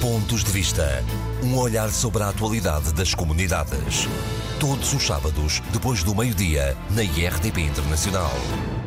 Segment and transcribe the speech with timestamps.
[0.00, 1.04] Pontos de Vista.
[1.44, 4.08] Um olhar sobre a atualidade das comunidades.
[4.58, 8.30] Todos os sábados, depois do meio-dia, na IRTP Internacional.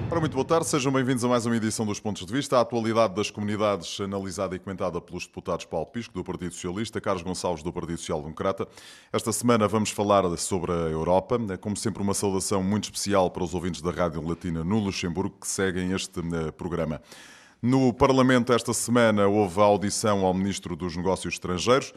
[0.10, 2.58] Ora, muito boa tarde, sejam bem-vindos a mais uma edição dos Pontos de Vista.
[2.58, 7.22] A atualidade das comunidades analisada e comentada pelos deputados Paulo Pisco, do Partido Socialista, Carlos
[7.22, 8.68] Gonçalves, do Partido Social Democrata.
[9.12, 11.40] Esta semana vamos falar sobre a Europa.
[11.52, 15.36] É, como sempre, uma saudação muito especial para os ouvintes da Rádio Latina no Luxemburgo
[15.40, 17.00] que seguem este eh, programa.
[17.66, 21.94] No Parlamento, esta semana, houve a audição ao Ministro dos Negócios Estrangeiros.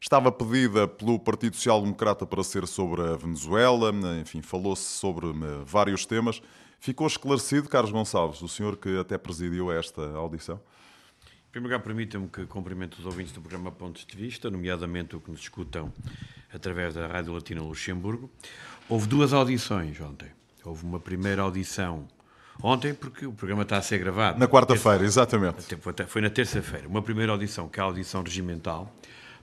[0.00, 5.62] Estava pedida pelo Partido Social Democrata para ser sobre a Venezuela, enfim, falou-se sobre eh,
[5.64, 6.42] vários temas.
[6.80, 10.56] Ficou esclarecido, Carlos Gonçalves, o senhor que até presidiu esta audição?
[10.56, 15.20] Em primeiro lugar, permita-me que cumprimento os ouvintes do programa Pontos de Vista, nomeadamente o
[15.20, 15.92] que nos escutam
[16.52, 18.28] através da Rádio Latina Luxemburgo.
[18.88, 20.32] Houve duas audições ontem.
[20.64, 22.08] Houve uma primeira audição
[22.62, 24.38] ontem, porque o programa está a ser gravado.
[24.38, 25.76] Na quarta-feira, exatamente.
[26.08, 26.88] Foi na terça-feira.
[26.88, 28.92] Uma primeira audição, que é a audição regimental,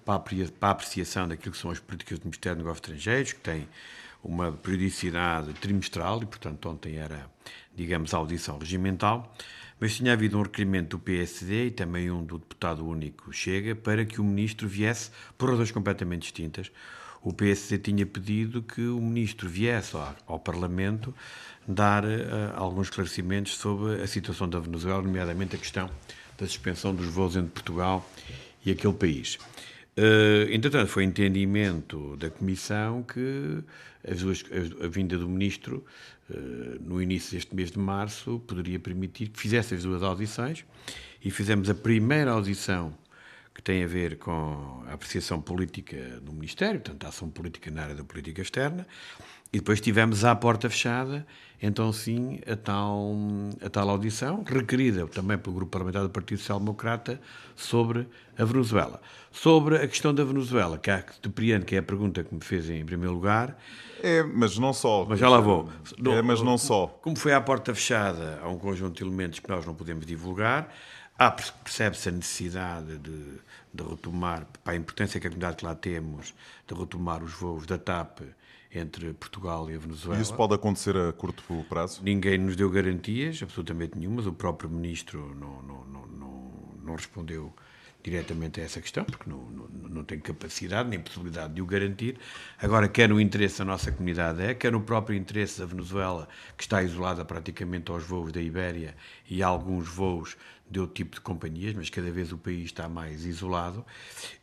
[0.06, 0.22] para
[0.62, 3.68] a apreciação daquilo que são as políticas do Ministério dos Negócios Estrangeiros, que tem
[4.24, 7.30] uma periodicidade trimestral e, portanto, ontem era,
[7.76, 9.36] digamos, a audição regimental,
[9.80, 14.06] mas tinha havido um requerimento do PSD e também um do deputado único Chega para
[14.06, 16.72] que o ministro viesse por razões completamente distintas.
[17.22, 21.14] O PSD tinha pedido que o ministro viesse ao, ao Parlamento
[21.68, 22.10] dar uh,
[22.56, 25.90] alguns esclarecimentos sobre a situação da Venezuela, nomeadamente a questão
[26.38, 28.08] da suspensão dos voos entre Portugal
[28.66, 29.38] e aquele país.
[29.98, 33.64] Uh, entretanto, foi entendimento da Comissão que
[34.08, 34.44] as duas,
[34.84, 35.86] a vinda do Ministro
[36.30, 36.34] uh,
[36.82, 40.66] no início deste mês de março poderia permitir que fizesse as duas audições
[41.24, 42.98] e fizemos a primeira audição
[43.54, 47.84] que tem a ver com a apreciação política do Ministério, portanto, a ação política na
[47.84, 48.88] área da política externa,
[49.54, 51.24] e depois tivemos à porta fechada,
[51.62, 53.16] então sim, a tal,
[53.64, 57.22] a tal audição, requerida também pelo Grupo Parlamentar do Partido Social Democrata,
[57.56, 59.00] sobre a Venezuela.
[59.32, 62.68] Sobre a questão da Venezuela, que, há, depreendo que é a pergunta que me fez
[62.68, 63.56] em primeiro lugar.
[64.02, 65.06] É, mas não só.
[65.08, 65.70] Mas já lá vou.
[66.04, 66.88] É, mas não só.
[66.88, 70.74] Como foi à porta fechada, há um conjunto de elementos que nós não podemos divulgar.
[71.18, 73.18] Há, percebe-se a necessidade de,
[73.72, 76.34] de retomar, para a importância que a comunidade que lá temos,
[76.68, 78.22] de retomar os voos da TAP
[78.74, 80.20] entre Portugal e a Venezuela.
[80.20, 82.02] E isso pode acontecer a curto prazo?
[82.04, 84.26] Ninguém nos deu garantias, absolutamente nenhumas.
[84.26, 86.08] O próprio Ministro não, não, não,
[86.84, 87.54] não, respondeu
[88.04, 92.18] diretamente a essa questão, porque não, não, não tem capacidade nem possibilidade de o garantir.
[92.62, 96.64] Agora, quer no interesse da nossa comunidade é, quer no próprio interesse da Venezuela, que
[96.64, 98.96] está isolada praticamente aos voos da Ibéria
[99.30, 100.36] e alguns voos
[100.74, 103.86] de outro tipo de companhias, mas cada vez o país está mais isolado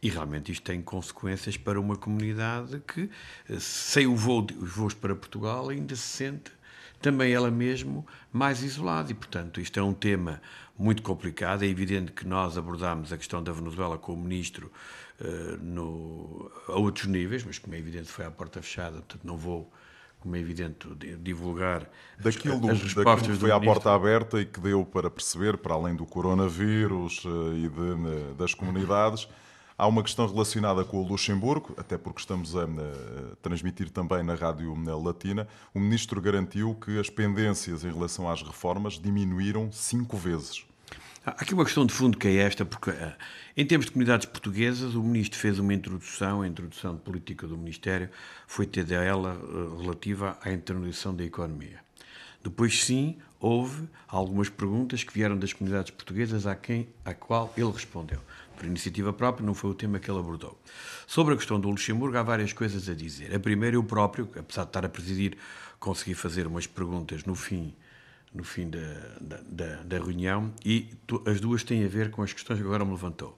[0.01, 3.11] e realmente isto tem consequências para uma comunidade que,
[3.49, 6.53] eh, sem o voo, os voos para Portugal, ainda se sente
[7.03, 10.41] também ela mesmo mais isolada e, portanto, isto é um tema
[10.79, 11.63] muito complicado.
[11.63, 14.71] É evidente que nós abordámos a questão da Venezuela com o Ministro
[15.21, 19.37] uh, no, a outros níveis, mas como é evidente foi à porta fechada, portanto não
[19.37, 19.73] vou
[20.21, 20.87] como é evidente,
[21.19, 21.89] divulgar
[22.19, 25.75] daquilo, as respostas daquilo que foi à porta aberta e que deu para perceber, para
[25.75, 29.27] além do coronavírus eh, e de, das comunidades,
[29.79, 34.35] há uma questão relacionada com o Luxemburgo, até porque estamos a, a transmitir também na
[34.35, 35.49] Rádio Latina.
[35.75, 40.70] O Ministro garantiu que as pendências em relação às reformas diminuíram cinco vezes.
[41.25, 43.15] Há aqui uma questão de fundo que é esta, porque eh,
[43.55, 47.59] em termos de comunidades portuguesas, o Ministro fez uma introdução, a introdução de política do
[47.59, 48.09] Ministério
[48.47, 51.81] foi ter ela eh, relativa à internalização da economia.
[52.43, 57.71] Depois, sim, houve algumas perguntas que vieram das comunidades portuguesas a quem, a qual ele
[57.71, 58.21] respondeu.
[58.57, 60.59] Por iniciativa própria, não foi o tema que ele abordou.
[61.07, 63.35] Sobre a questão do Luxemburgo, há várias coisas a dizer.
[63.35, 65.37] A primeira, eu próprio, apesar de estar a presidir,
[65.79, 67.75] consegui fazer umas perguntas no fim
[68.33, 68.79] no fim da,
[69.21, 72.85] da, da reunião e tu, as duas têm a ver com as questões que agora
[72.85, 73.37] me levantou.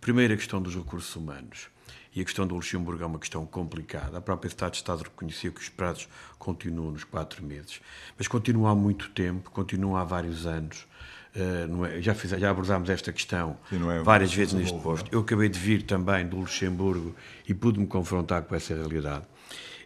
[0.00, 1.68] Primeiro, a questão dos recursos humanos.
[2.14, 4.18] E a questão do Luxemburgo é uma questão complicada.
[4.18, 6.08] A própria Estado de Estado reconheceu que os prazos
[6.38, 7.80] continuam nos quatro meses,
[8.18, 10.86] mas continuam há muito tempo, continuam há vários anos.
[11.34, 15.08] Uh, é, já, fiz, já abordámos esta questão é várias vezes neste posto.
[15.10, 17.16] Eu acabei de vir também do Luxemburgo
[17.48, 19.24] e pude-me confrontar com essa realidade.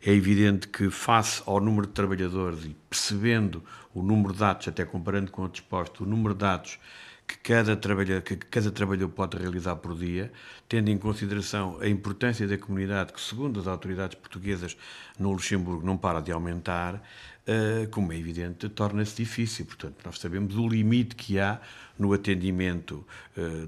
[0.04, 3.62] É evidente que, face ao número de trabalhadores e percebendo
[3.96, 6.78] o número de dados, até comparando com outros postos, o número de dados
[7.26, 10.30] que cada, trabalhador, que cada trabalhador pode realizar por dia,
[10.68, 14.76] tendo em consideração a importância da comunidade, que, segundo as autoridades portuguesas
[15.18, 17.02] no Luxemburgo, não para de aumentar,
[17.46, 19.64] eh, como é evidente, torna-se difícil.
[19.64, 21.60] Portanto, nós sabemos o limite que há
[21.98, 23.04] no atendimento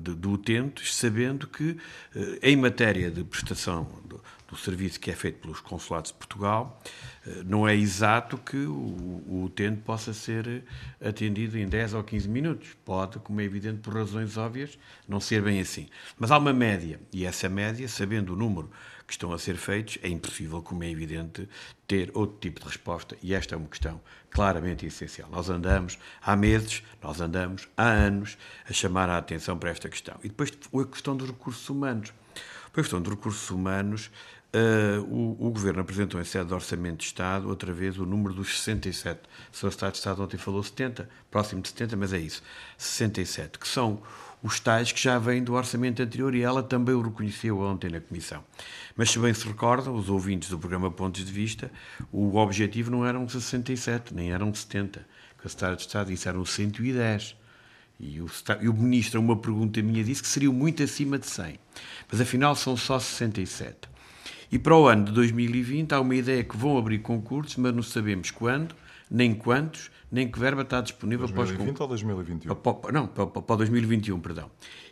[0.01, 3.89] de, do utente, sabendo que, uh, em matéria de prestação
[4.49, 6.81] do serviço que é feito pelos consulados de Portugal,
[7.27, 10.65] eh, não é exato que o, o utente possa ser
[11.01, 12.77] atendido em 10 ou 15 minutos.
[12.85, 15.87] Pode, como é evidente, por razões óbvias, não ser bem assim.
[16.19, 18.71] Mas há uma média, e essa média, sabendo o número
[19.07, 21.49] que estão a ser feitos, é impossível, como é evidente,
[21.87, 24.01] ter outro tipo de resposta, e esta é uma questão
[24.31, 25.31] claramente essencial.
[25.31, 28.37] Nós andamos há meses, nós andamos há anos
[28.69, 30.17] a chamar a atenção para esta questão.
[30.23, 32.13] E depois a questão dos recursos humanos.
[32.67, 34.11] A questão dos recursos humanos,
[34.51, 38.33] Uh, o, o, Governo apresentou em sede do Orçamento de Estado, outra vez, o número
[38.33, 39.21] dos 67.
[39.53, 39.69] O Sr.
[39.69, 42.43] Estado de Estado ontem falou 70, próximo de 70, mas é isso.
[42.79, 44.01] 67, que são
[44.43, 48.01] os tais que já vêm do orçamento anterior e ela também o reconheceu ontem na
[48.01, 48.43] Comissão.
[48.97, 51.71] Mas se bem se recordam, os ouvintes do programa Pontos de Vista,
[52.11, 56.45] o objetivo não eram 67, nem eram 70, que a Secretária de Estado disse eram
[56.45, 57.37] 110.
[58.01, 58.31] E o,
[58.61, 61.59] e o Ministro, uma pergunta minha, disse que seriam muito acima de 100.
[62.11, 63.89] Mas afinal são só 67.
[64.51, 67.83] E para o ano de 2020 há uma ideia que vão abrir concursos, mas não
[67.83, 68.75] sabemos quando,
[69.11, 72.55] nem quantos, nem que verba está disponível 2020 para os 2021?
[72.55, 74.51] Para, não, para, para 2021, perdão.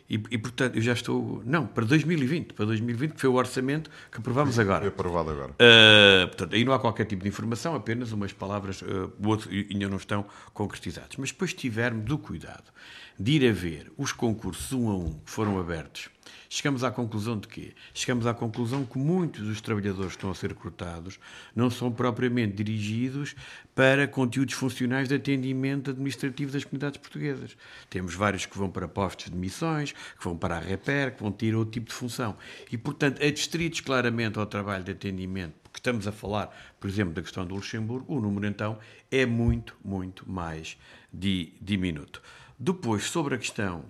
[0.09, 1.41] E, e, portanto, eu já estou.
[1.45, 2.53] Não, para 2020.
[2.53, 4.85] Para 2020, que foi o orçamento que aprovámos agora.
[4.85, 5.51] É aprovado agora.
[5.51, 9.89] Uh, portanto, aí não há qualquer tipo de informação, apenas umas palavras, uh, outro, ainda
[9.89, 11.17] não estão concretizadas.
[11.17, 12.71] Mas depois tivermos o cuidado
[13.19, 16.09] de ir a ver os concursos um a um que foram abertos
[16.49, 17.73] Chegamos à conclusão de quê?
[17.93, 21.19] Chegamos à conclusão que muitos dos trabalhadores que estão a ser recrutados
[21.55, 23.35] não são propriamente dirigidos
[23.75, 27.57] para conteúdos funcionais de atendimento administrativo das comunidades portuguesas.
[27.89, 31.31] Temos vários que vão para postos de missões, que vão para a REPER, que vão
[31.31, 32.37] ter outro tipo de função.
[32.71, 37.21] E, portanto, adstritos claramente ao trabalho de atendimento, porque estamos a falar, por exemplo, da
[37.21, 38.79] questão do Luxemburgo, o número então
[39.11, 40.77] é muito, muito mais
[41.11, 42.21] diminuto.
[42.57, 43.85] Depois, sobre a questão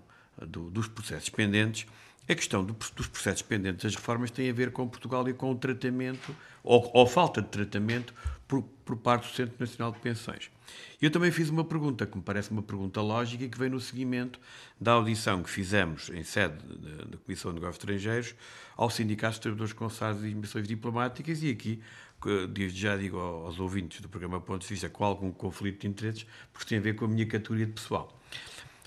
[0.45, 1.87] do, dos processos pendentes,
[2.29, 5.51] a questão do, dos processos pendentes das reformas tem a ver com Portugal e com
[5.51, 8.13] o tratamento, ou, ou falta de tratamento,
[8.47, 10.49] por, por, parte do Centro Nacional de Pensões.
[11.01, 13.79] Eu também fiz uma pergunta, que me parece uma pergunta lógica e que vem no
[13.79, 14.39] seguimento
[14.79, 16.55] da audição que fizemos em sede
[17.05, 18.35] da Comissão de Negócios Estrangeiros
[18.75, 21.81] ao Sindicato de Trabalhadores Consulares e Missões Diplomáticas e aqui,
[22.49, 26.25] desde já digo aos ouvintes do programa Ponto de Vista, com algum conflito de interesses,
[26.53, 28.17] porque tem a ver com a minha categoria de pessoal.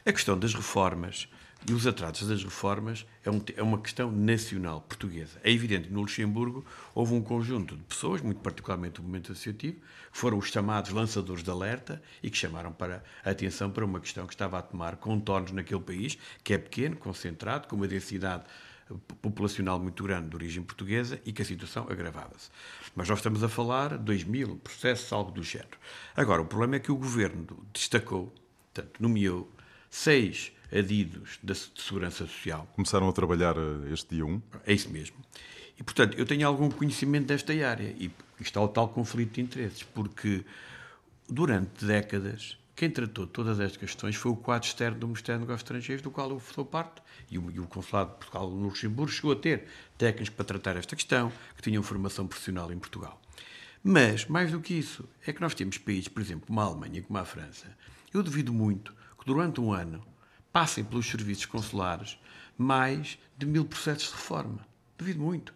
[0.05, 1.29] A questão das reformas
[1.69, 5.39] e os atrasos das reformas é, um, é, uma questão nacional portuguesa.
[5.45, 6.65] É evidente que no Luxemburgo
[6.95, 11.43] houve um conjunto de pessoas, muito particularmente o movimento associativo, que foram os chamados lançadores
[11.43, 14.97] de alerta e que chamaram para a atenção para uma questão que estava a tomar
[14.97, 18.45] contornos naquele país, que é pequeno, concentrado, com uma densidade
[19.23, 22.51] populacional muito grande de origem portuguesa e que a situação agravava-se.
[22.95, 25.79] Mas nós estamos a falar de 2 mil processos, algo do género.
[26.17, 28.33] Agora, o problema é que o governo destacou,
[28.73, 29.49] portanto, nomeou
[29.89, 32.69] seis adidos da Segurança Social.
[32.75, 34.43] Começaram a trabalhar eh, este dia 1?
[34.67, 35.17] É isso mesmo.
[35.79, 39.83] E, portanto, eu tenho algum conhecimento desta área e está o tal conflito de interesses,
[39.83, 40.45] porque
[41.29, 45.67] durante décadas quem tratou todas estas questões foi o quadro externo do Ministério dos Negócios
[45.67, 49.13] Estrangeiros, do qual eu sou parte, e o, e o Consulado de Portugal no Luxemburgo
[49.13, 49.67] chegou a ter
[49.99, 53.21] técnicos para tratar esta questão, que tinham formação profissional em Portugal.
[53.83, 57.03] Mas, mais do que isso, é que nós temos países, por exemplo, como a Alemanha,
[57.03, 57.67] como a França.
[58.15, 60.03] Eu duvido muito que durante um ano
[60.53, 62.19] passem pelos serviços consulares
[62.57, 64.67] mais de mil processos de reforma.
[64.99, 65.55] Duvido muito.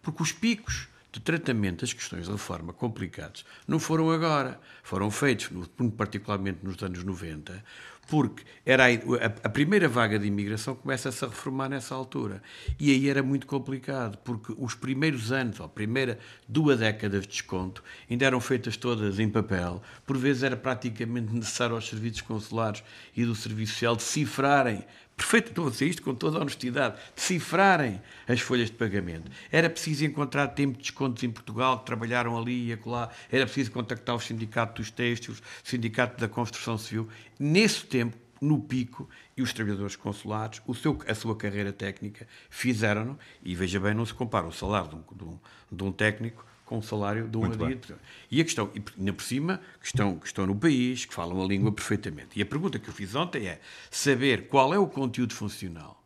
[0.00, 4.60] Porque os picos de tratamento das questões de reforma complicados não foram agora.
[4.82, 5.50] Foram feitos,
[5.96, 7.64] particularmente nos anos 90,
[8.06, 12.42] porque era a, a, primeira vaga de imigração começa-se a reformar nessa altura.
[12.78, 17.28] E aí era muito complicado, porque os primeiros anos, ou a primeira duas décadas de
[17.28, 19.82] desconto, ainda eram feitas todas em papel.
[20.06, 22.82] Por vezes era praticamente necessário aos serviços consulares
[23.16, 24.84] e do Serviço Social decifrarem
[25.16, 29.30] perfeito, estou a dizer isto com toda a honestidade, decifrarem as folhas de pagamento.
[29.50, 33.72] Era preciso encontrar tempo de descontos em Portugal, que trabalharam ali e acolá, era preciso
[33.72, 37.08] contactar o Sindicato dos Têxteis, o Sindicato da Construção Civil.
[37.38, 43.18] Nesse tempo, no pico, e os trabalhadores consulares, o seu, a sua carreira técnica, fizeram-no,
[43.42, 45.38] e veja bem, não se compara o salário de um, de um,
[45.72, 47.94] de um técnico com o salário de um adito.
[48.30, 51.40] E a questão, e ainda por cima, que estão, que estão no país, que falam
[51.40, 52.38] a língua perfeitamente.
[52.38, 56.02] E a pergunta que eu fiz ontem é saber qual é o conteúdo funcional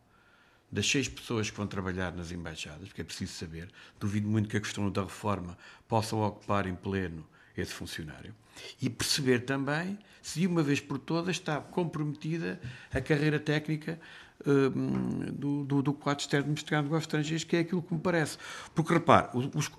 [0.71, 3.67] das seis pessoas que vão trabalhar nas embaixadas, porque é preciso saber.
[3.99, 7.27] Duvido muito que a questão da reforma possa ocupar em pleno
[7.57, 8.33] esse funcionário.
[8.81, 12.61] E perceber também se de uma vez por todas está comprometida
[12.93, 13.99] a carreira técnica
[15.33, 18.37] do, do, do quadro externo de Negócios Estrangeiros, que é aquilo que me parece.
[18.73, 19.71] Porque, repare, os,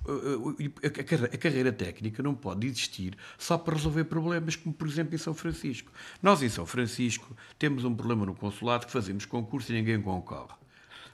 [0.83, 5.35] a, carreira técnica não pode existir só para resolver problemas, como, por exemplo, em São
[5.35, 5.91] Francisco.
[6.23, 10.62] Nós, em São Francisco, temos um problema no consulado que fazemos concurso e ninguém concorre.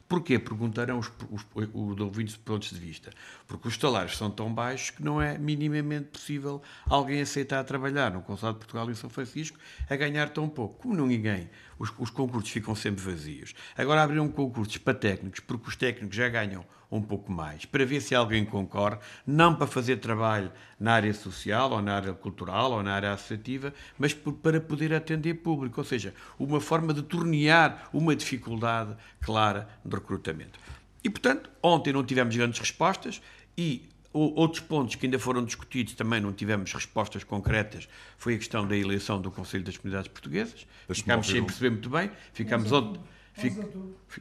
[0.08, 0.38] Porquê?
[0.38, 3.10] Perguntarão os, os, os ouvintes de pontos de vista.
[3.46, 8.22] Porque os salários são tão baixos que não é minimamente possível alguém aceitar trabalhar no
[8.22, 10.80] Consulado de Portugal em São Francisco a ganhar tão pouco.
[10.82, 13.54] Como não ninguém, os, os concursos ficam sempre vazios.
[13.76, 18.00] Agora abriram concursos para técnicos, porque os técnicos já ganham um pouco mais, para ver
[18.00, 22.82] se alguém concorre, não para fazer trabalho na área social, ou na área cultural, ou
[22.82, 28.16] na área associativa, mas para poder atender público, ou seja, uma forma de tornear uma
[28.16, 30.58] dificuldade clara de recrutamento.
[31.04, 33.20] E, portanto, ontem não tivemos grandes respostas
[33.56, 38.66] e outros pontos que ainda foram discutidos também não tivemos respostas concretas foi a questão
[38.66, 40.66] da eleição do Conselho das Comunidades Portuguesas.
[40.90, 42.10] Ficámos sem perceber muito bem.
[42.32, 43.00] Ficámos ontem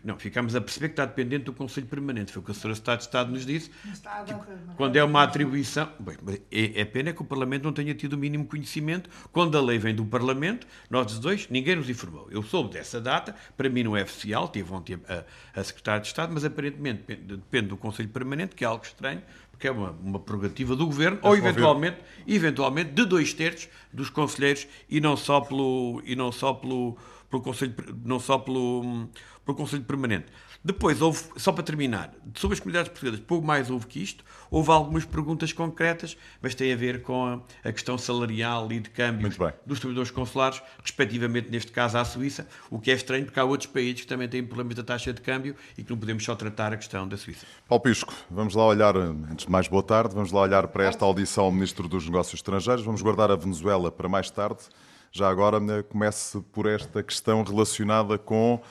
[0.03, 2.31] Não, ficamos a perceber que está dependente do Conselho Permanente.
[2.31, 2.71] Foi o que a Sra.
[2.71, 3.69] Estado de Estado nos disse.
[3.69, 5.89] Que, quando é uma atribuição.
[5.99, 6.17] Bem,
[6.51, 9.09] é, é pena que o Parlamento não tenha tido o mínimo conhecimento.
[9.31, 12.27] Quando a lei vem do Parlamento, nós dois, ninguém nos informou.
[12.29, 16.07] Eu soube dessa data, para mim não é oficial, tive ontem a, a Secretária de
[16.07, 19.21] Estado, mas aparentemente depende, depende do Conselho Permanente, que é algo estranho,
[19.51, 21.97] porque é uma, uma prerrogativa do Governo, ou eventualmente,
[22.27, 26.01] eventualmente de dois terços dos conselheiros e não só pelo.
[26.05, 26.97] E não só pelo
[27.29, 29.09] pelo Conselho, não só pelo,
[29.45, 30.27] pelo Conselho Permanente.
[30.63, 34.71] Depois, houve, só para terminar, sobre as comunidades portuguesas, pouco mais houve que isto, houve
[34.71, 39.29] algumas perguntas concretas, mas tem a ver com a, a questão salarial e de câmbio
[39.65, 43.69] dos trabalhadores consulares, respectivamente, neste caso, à Suíça, o que é estranho porque há outros
[43.71, 46.73] países que também têm problemas da taxa de câmbio e que não podemos só tratar
[46.73, 47.45] a questão da Suíça.
[47.67, 51.05] Paulo Pisco, vamos lá olhar, antes de mais, boa tarde, vamos lá olhar para esta
[51.05, 54.63] audição ao Ministro dos Negócios Estrangeiros, vamos guardar a Venezuela para mais tarde.
[55.11, 58.61] Já agora né, comece por esta questão relacionada com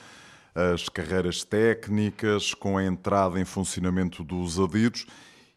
[0.55, 5.05] as carreiras técnicas, com a entrada em funcionamento dos adidos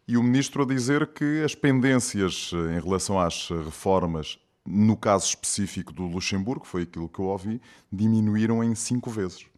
[0.07, 5.93] e o Ministro a dizer que as pendências em relação às reformas, no caso específico
[5.93, 7.61] do Luxemburgo, foi aquilo que eu ouvi,
[7.91, 9.50] diminuíram em cinco vezes.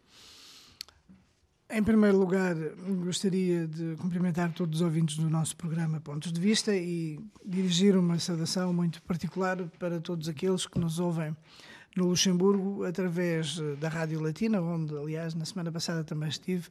[1.76, 2.54] Em primeiro lugar,
[3.04, 8.16] gostaria de cumprimentar todos os ouvintes do nosso programa Pontos de Vista e dirigir uma
[8.20, 11.36] saudação muito particular para todos aqueles que nos ouvem
[11.96, 16.68] no Luxemburgo através da Rádio Latina, onde, aliás, na semana passada também estive,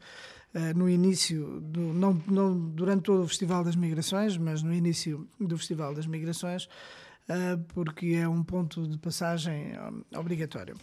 [0.54, 5.28] eh, no início, do, não, não durante todo o Festival das Migrações, mas no início
[5.38, 6.70] do Festival das Migrações,
[7.28, 10.78] eh, porque é um ponto de passagem eh, obrigatório.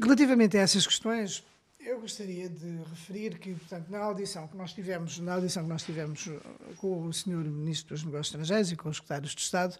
[0.00, 1.42] Relativamente a essas questões,
[1.84, 5.82] eu gostaria de referir que, portanto, na audição que nós tivemos, na audição que nós
[5.82, 6.40] tivemos uh,
[6.78, 7.44] com o Sr.
[7.44, 9.76] Ministro dos Negócios Estrangeiros e com os secretários de Estado,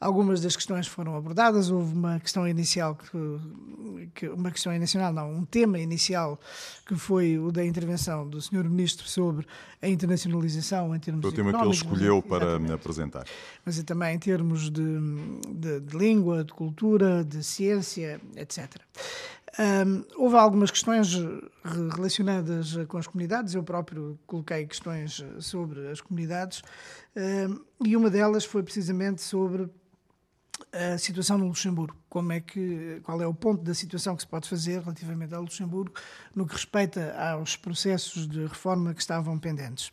[0.00, 1.70] algumas das questões foram abordadas.
[1.70, 6.38] Houve uma questão inicial que, que, uma questão inicial, não, um tema inicial
[6.84, 8.64] que foi o da intervenção do Sr.
[8.64, 9.46] Ministro sobre
[9.80, 13.24] a internacionalização em termos Foi o tema que ele escolheu para me apresentar.
[13.64, 14.82] Mas também em termos de,
[15.48, 18.80] de, de língua, de cultura, de ciência, etc.
[19.58, 21.14] Um, houve algumas questões
[21.64, 26.62] relacionadas com as comunidades, eu próprio coloquei questões sobre as comunidades,
[27.16, 29.70] um, e uma delas foi precisamente sobre
[30.72, 34.28] a situação no Luxemburgo, como é que, qual é o ponto da situação que se
[34.28, 35.94] pode fazer relativamente ao Luxemburgo
[36.34, 39.90] no que respeita aos processos de reforma que estavam pendentes.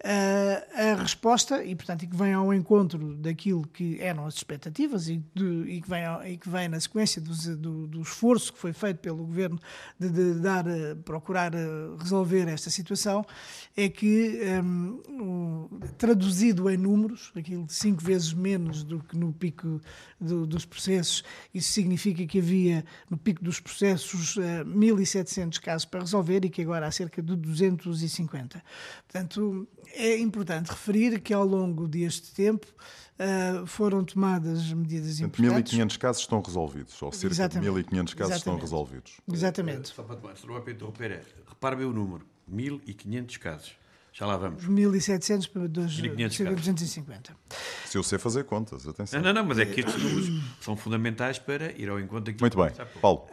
[0.00, 5.20] A resposta, e portanto, e que vem ao encontro daquilo que eram as expectativas e,
[5.34, 8.60] de, e, que, vem ao, e que vem na sequência do, do, do, esforço que
[8.60, 9.58] foi feito pelo governo
[9.98, 10.64] de, de dar,
[11.04, 11.50] procurar
[11.98, 13.24] resolver esta situação,
[13.76, 19.80] é que, um, traduzido em números, aquilo de cinco vezes menos do que no pico
[20.20, 25.84] do, dos processos, isso significa que havia no pico dos processos uh, eh, 1.700 casos
[25.84, 28.62] para resolver e que agora há cerca de 250.
[29.06, 32.66] Portanto, é importante referir que ao longo deste tempo
[33.18, 35.72] uh, foram tomadas medidas importantes.
[35.72, 37.72] 1.500 casos estão resolvidos, ou cerca Exatamente.
[37.72, 38.36] de 1.500 casos Exatamente.
[38.36, 39.12] estão resolvidos.
[39.32, 39.88] Exatamente.
[39.88, 43.72] Só para é para interromper, repare bem o número, 1.500 casos.
[44.12, 44.66] Já lá vamos.
[44.66, 47.36] 1.700 para 250.
[47.84, 49.20] Se eu sei fazer contas, atenção.
[49.20, 52.40] Não, não, não mas é que estes números são fundamentais para ir ao encontro aqui.
[52.40, 52.72] Muito bem.
[53.00, 53.28] Paulo.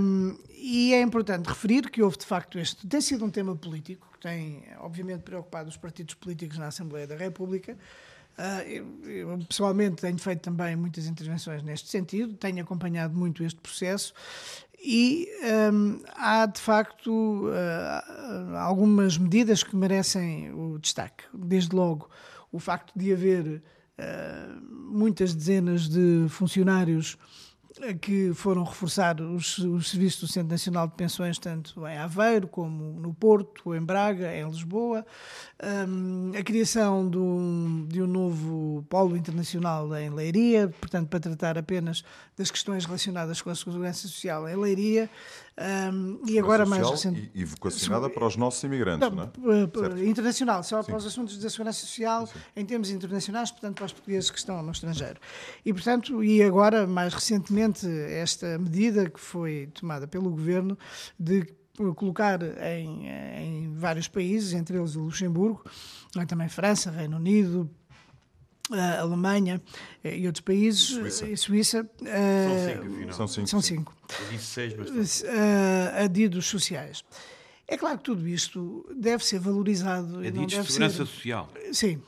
[0.00, 4.09] Um, e é importante referir que houve, de facto, este tem sido um tema político,
[4.20, 7.76] tem, obviamente, preocupado os partidos políticos na Assembleia da República.
[8.38, 14.14] Uh, eu, pessoalmente tenho feito também muitas intervenções neste sentido, tenho acompanhado muito este processo
[14.82, 15.28] e
[15.72, 21.24] um, há, de facto, uh, algumas medidas que merecem o destaque.
[21.34, 22.08] Desde logo,
[22.50, 23.62] o facto de haver
[23.98, 24.60] uh,
[24.90, 27.18] muitas dezenas de funcionários
[28.00, 33.00] que foram reforçar os, os serviços do Centro Nacional de Pensões, tanto em Aveiro como
[33.00, 35.04] no Porto, em Braga, em Lisboa,
[35.88, 41.58] um, a criação de um, de um novo polo internacional em Leiria, portanto, para tratar
[41.58, 42.04] apenas
[42.36, 45.08] das questões relacionadas com a segurança social em Leiria,
[45.60, 47.30] Um, e agora mais recente.
[47.34, 50.04] E, vocacionada para os nossos imigrantes, não, não é?
[50.04, 52.40] Internacional, só para os assuntos da segurança social, sim, sim.
[52.56, 55.20] em termos internacionais, portanto, para os portugueses que estão no estrangeiro.
[55.62, 60.78] E, portanto, e agora, mais recentemente, esta medida que foi tomada pelo governo
[61.18, 61.46] de
[61.94, 65.62] colocar em, em vários países, entre eles o Luxemburgo,
[66.26, 67.70] também França, Reino Unido,
[68.72, 69.60] a Alemanha
[70.02, 73.46] eh, e outros países, Suíça, e Suíça uh, são cinco.
[73.48, 73.94] São cinco.
[74.20, 75.22] Eu disse seis, mas...
[75.22, 77.04] Uh, adidos sociais.
[77.66, 80.18] É claro que tudo isto deve ser valorizado.
[80.18, 81.06] Adidos de segurança ser...
[81.06, 81.48] social.
[81.72, 82.02] Sim,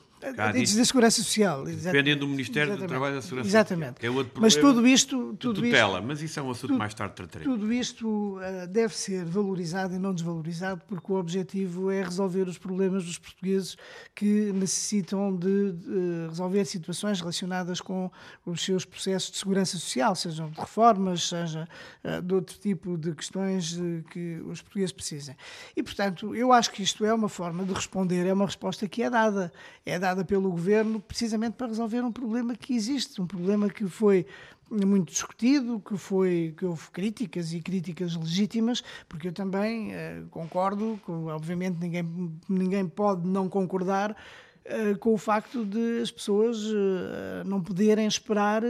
[0.53, 1.65] Diz da Segurança Social.
[1.65, 2.87] Dependem do Ministério Exatamente.
[2.87, 3.93] do Trabalho e da Segurança Exatamente.
[3.95, 4.13] Social.
[4.13, 5.35] É outro mas tudo isto.
[5.39, 7.47] Tudo tutela, isto, mas isso é um assunto tudo, mais tarde tratarei.
[7.47, 12.57] Tudo isto uh, deve ser valorizado e não desvalorizado, porque o objetivo é resolver os
[12.57, 13.75] problemas dos portugueses
[14.15, 18.09] que necessitam de, de resolver situações relacionadas com
[18.45, 21.67] os seus processos de segurança social, sejam de reformas, seja
[22.03, 25.35] uh, de outro tipo de questões uh, que os portugueses precisem.
[25.75, 29.03] E, portanto, eu acho que isto é uma forma de responder, é uma resposta que
[29.03, 29.51] é dada.
[29.85, 33.87] É dada dada pelo governo precisamente para resolver um problema que existe, um problema que
[33.87, 34.25] foi
[34.69, 40.99] muito discutido, que foi que houve críticas e críticas legítimas, porque eu também uh, concordo,
[41.05, 47.43] com, obviamente ninguém ninguém pode não concordar uh, com o facto de as pessoas uh,
[47.45, 48.63] não poderem esperar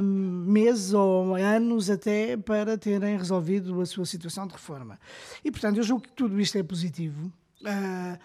[0.00, 4.96] meses ou anos até para terem resolvido a sua situação de reforma.
[5.44, 7.32] E portanto eu julgo que tudo isto é positivo.
[7.62, 8.16] Uh,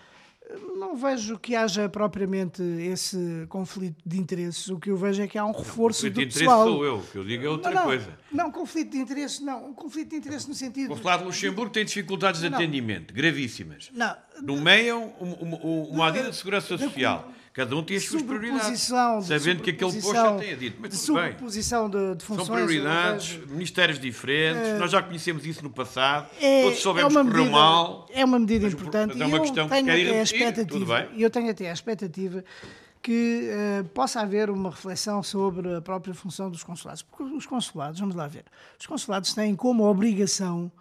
[0.76, 4.68] não vejo que haja propriamente esse conflito de interesses.
[4.70, 6.66] O que eu vejo é que há um reforço não, do pessoal.
[6.66, 8.20] Conflito de interesse sou eu, o que eu digo é outra não, coisa.
[8.32, 9.70] Não, conflito de interesses, não.
[9.70, 10.88] Um conflito de interesse no sentido...
[10.88, 13.90] O consulado de Luxemburgo tem dificuldades de não, atendimento, gravíssimas.
[13.94, 14.16] Não.
[14.42, 17.32] Nomeiam uma, uma, uma adida de segurança social.
[17.54, 18.82] Cada um tem as suas prioridades.
[18.82, 20.78] Sabendo que aquele posto já tenha dito.
[20.80, 21.32] Mas tudo bem.
[21.34, 22.48] De, de funções.
[22.48, 24.70] São prioridades, ministérios diferentes.
[24.70, 26.30] É, nós já conhecemos isso no passado.
[26.40, 28.08] É, todos soubemos é que correu mal.
[28.10, 29.18] É uma medida mas, importante.
[29.18, 32.44] Mas é uma questão que quer ir a expectativa, E eu tenho até a expectativa
[33.02, 37.02] que uh, possa haver uma reflexão sobre a própria função dos consulados.
[37.02, 38.46] Porque os consulados, vamos lá ver,
[38.80, 40.72] os consulados têm como obrigação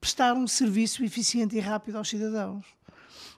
[0.00, 2.64] prestar um serviço eficiente e rápido aos cidadãos.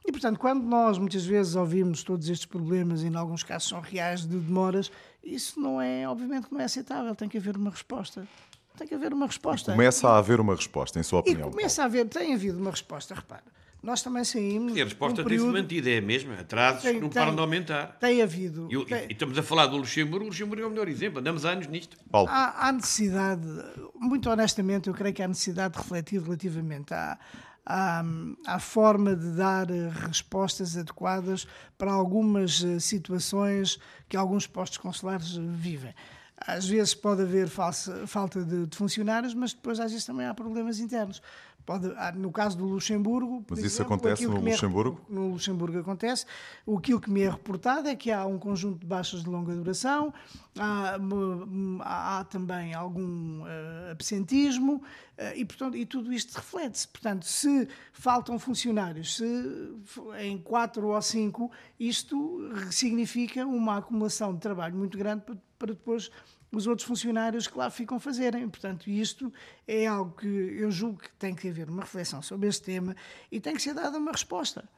[0.08, 3.78] E, portanto, quando nós muitas vezes ouvimos todos estes problemas, e em alguns casos são
[3.78, 4.90] reais de demoras,
[5.22, 7.14] isso não é, obviamente, não é aceitável.
[7.14, 8.26] Tem que haver uma resposta.
[8.78, 9.72] Tem que haver uma resposta.
[9.72, 11.50] E começa a haver uma resposta, em sua opinião.
[11.50, 13.42] E começa a haver, tem havido uma resposta, repara.
[13.82, 14.74] Nós também saímos.
[14.74, 16.40] E a resposta um tem-se mantido, é a mesma.
[16.40, 17.98] Atrasos tem, não tem, param de aumentar.
[18.00, 18.66] Tem havido.
[18.70, 19.04] E, tem...
[19.10, 20.24] e, estamos a falar do Luxemburgo.
[20.24, 21.20] O Luxemburgo é o melhor exemplo.
[21.20, 21.98] Andamos anos nisto.
[22.10, 22.30] Paulo.
[22.30, 23.46] Há, há necessidade,
[23.94, 27.18] muito honestamente, eu creio que há necessidade de refletir relativamente à,
[27.68, 28.02] à,
[28.46, 33.78] à forma de dar eh, respostas adequadas para algumas eh, situações
[34.08, 35.94] que alguns postos consulares eh, vivem.
[36.34, 40.32] Às vezes pode haver falsa, falta de, de funcionários, mas depois às vezes também há
[40.32, 41.20] problemas internos.
[41.66, 43.44] Pode, no caso do Luxemburgo.
[43.50, 45.00] Mas isso exemplo, acontece no Luxemburgo?
[45.06, 46.24] É, no Luxemburgo acontece.
[46.64, 50.14] O que me é reportado é que há um conjunto de baixas de longa duração,
[50.58, 50.96] há,
[51.82, 54.82] há, há também algum uh, absentismo
[55.34, 56.86] e, portanto, e tudo isto reflete-se.
[56.88, 59.24] Portanto, se faltam funcionários, se
[60.20, 65.24] em quatro ou cinco, isto significa uma acumulação de trabalho muito grande
[65.58, 66.10] para, depois
[66.52, 68.48] os outros funcionários que lá ficam fazerem.
[68.48, 69.32] Portanto, isto
[69.66, 72.96] é algo que eu julgo que tem que haver uma reflexão sobre este tema
[73.30, 74.68] e tem que ser dada uma resposta.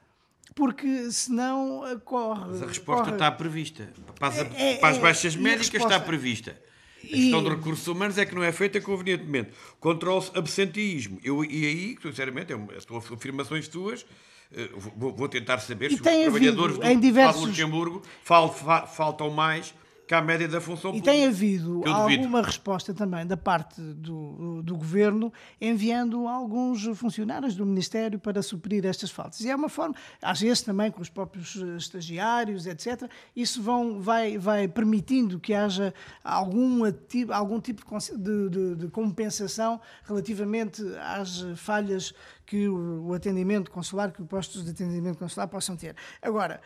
[0.55, 2.47] Porque senão corre.
[2.49, 3.15] Mas a resposta corre...
[3.15, 3.89] está prevista.
[4.19, 5.95] Para as, é, para as é, baixas médicas resposta...
[5.95, 6.61] está prevista.
[7.05, 7.45] A gestão e...
[7.45, 9.51] de recursos humanos é que não é feita convenientemente.
[9.79, 11.19] Controla-se absenteísmo.
[11.23, 14.05] Eu, e aí, sinceramente, é as afirmações tuas,
[14.53, 17.47] eh, vou, vou tentar saber e se os trabalhadores do, diversos...
[17.47, 19.73] Luxemburgo faltam mais
[20.11, 21.09] que à média da função pública.
[21.09, 27.65] E tem havido alguma resposta também da parte do, do governo enviando alguns funcionários do
[27.65, 29.41] Ministério para suprir estas faltas.
[29.43, 33.09] E é uma forma, às vezes também com os próprios estagiários, etc.
[33.37, 35.95] Isso vão, vai, vai permitindo que haja
[36.25, 37.85] algum, ativo, algum tipo
[38.19, 42.13] de, de, de compensação relativamente às falhas
[42.45, 45.95] que o, o atendimento consular, que os postos de atendimento consular possam ter.
[46.21, 46.61] Agora,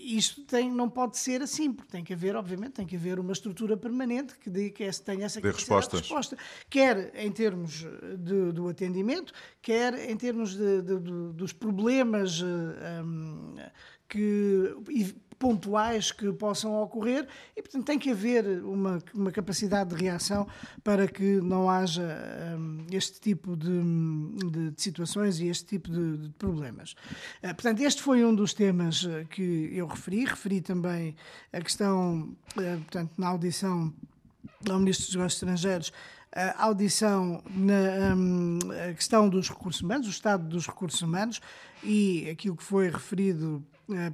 [0.00, 3.32] isto tem, não pode ser assim, porque tem que haver, obviamente, tem que haver uma
[3.32, 5.46] estrutura permanente que, de, que tenha essa de
[6.00, 6.36] resposta,
[6.68, 7.86] quer em termos
[8.18, 13.54] de, do atendimento, quer em termos de, dos problemas um,
[14.10, 14.74] que
[15.40, 20.46] pontuais que possam ocorrer e, portanto, tem que haver uma, uma capacidade de reação
[20.84, 22.06] para que não haja
[22.58, 23.70] um, este tipo de,
[24.50, 26.92] de, de, situações e este tipo de, de problemas.
[27.42, 30.26] Uh, portanto, este foi um dos temas eh, que eu referi.
[30.26, 31.16] Referi também
[31.50, 33.94] a questão, uh, portanto, na audição
[34.68, 35.92] ao Ministro dos Negócios Estrangeiros,
[36.32, 38.58] a audição na um,
[38.94, 41.40] questão dos recursos humanos, o estado dos recursos humanos
[41.82, 43.64] e aquilo que foi referido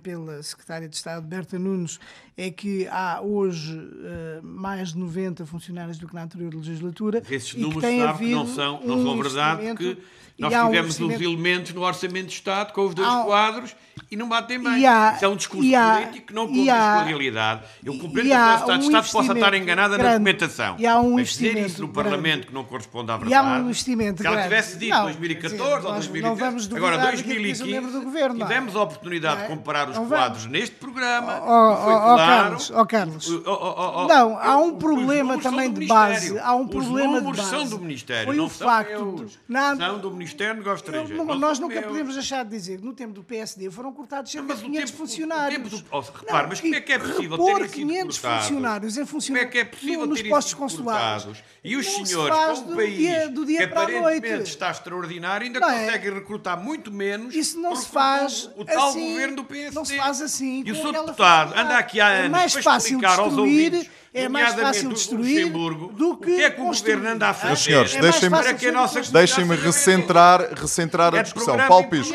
[0.02, 1.98] pela Secretária de Estado, Berta Nunes,
[2.36, 7.22] é que há hoje uh, mais de 90 funcionários do que na anterior legislatura.
[7.30, 10.16] Esses e números que sabe que não havido são, não um são verdade, investimento- porque
[10.25, 13.24] e nós há um tivemos os elementos no Orçamento de Estado com os dois um-
[13.24, 13.74] quadros
[14.10, 14.80] e não batem bem.
[14.80, 17.02] E há- Isso é um discurso e há- político que não e condiz com a
[17.02, 17.62] realidade.
[17.82, 20.12] Eu compreendo e que a Secretaria de um Estado possa estar enganada na grande.
[20.18, 20.76] documentação.
[20.78, 22.10] E há um mas dizer isso no grande.
[22.10, 23.34] Parlamento que não corresponde à E verdade.
[23.48, 24.48] há um investimento Se ela grande.
[24.50, 27.42] tivesse dito Não, 2014 quer dizer, ou nós 2013, não vamos duvidar agora daquilo que
[27.42, 28.46] diz o 2015, membro do governo, é?
[28.46, 29.48] tivemos a oportunidade Não é?
[29.48, 31.40] de comparar os quadros neste programa.
[31.42, 32.16] Ó, e foi ó, claro.
[32.42, 33.28] Carlos, ó, Carlos.
[33.30, 36.38] O- ó, ó, ó, ó, Não, há um os problema também de base.
[36.38, 37.70] Há um Os problema de números são base.
[37.70, 41.16] do Ministério, não de- na- São do Ministério Negócio Estrangeiro.
[41.16, 44.30] Não, não nós nunca podemos deixar de dizer que no tempo do PSD foram cortados
[44.32, 45.70] cerca Mas de o 500 tempo- funcionários.
[45.80, 48.46] do- oh, repare, mas como é que é possível terem sido 500 cortados?
[48.46, 51.26] funcionários em Como funcionários é que é possível nos postos consulares?
[51.64, 53.82] E os Não se senhores, faz com um país dia- do dia que para a
[53.84, 54.48] aparentemente noite.
[54.48, 55.84] está extraordinário, ainda Não é?
[55.84, 57.34] consegue recrutar muito menos.
[57.34, 59.74] Isso não se faz o, tal assim, governo do PSD.
[59.74, 62.62] não se faz assim, E o seu deputado anda aqui há É anos mais para
[62.62, 66.64] fácil explicar aos ouvintes, é mais fácil do destruir do o que é que o
[66.64, 67.46] governo anda a fazer.
[67.48, 71.56] Meus senhores, É deixem-me que nossa deixem-me recentrar, recentrar a É discussão.
[71.68, 72.14] Paulo Pisco,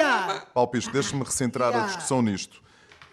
[0.72, 1.88] Pisco, deixe-me recentrar a Yeah.
[1.94, 2.62] discussão nisto.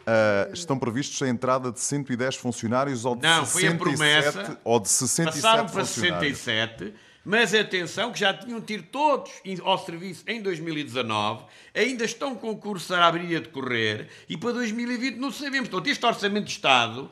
[0.07, 4.61] Ah, estão previstos a entrada de 110 funcionários ou de Não, foi a 67 promessa.
[4.64, 6.38] ou de 67 Passaram para funcionários?
[6.38, 6.94] 67,
[7.27, 9.31] mas atenção que já tinham tido todos
[9.62, 14.53] ao serviço em 2019, ainda estão com concursos a abrir e a decorrer, e para
[14.53, 15.68] 2020 não sabemos.
[15.68, 17.11] Portanto, este Orçamento de Estado,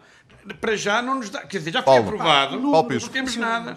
[0.55, 1.41] para já não nos dá.
[1.41, 2.05] Quer dizer, já foi Paulo.
[2.09, 3.11] aprovado, não Pisco.
[3.11, 3.75] temos nada.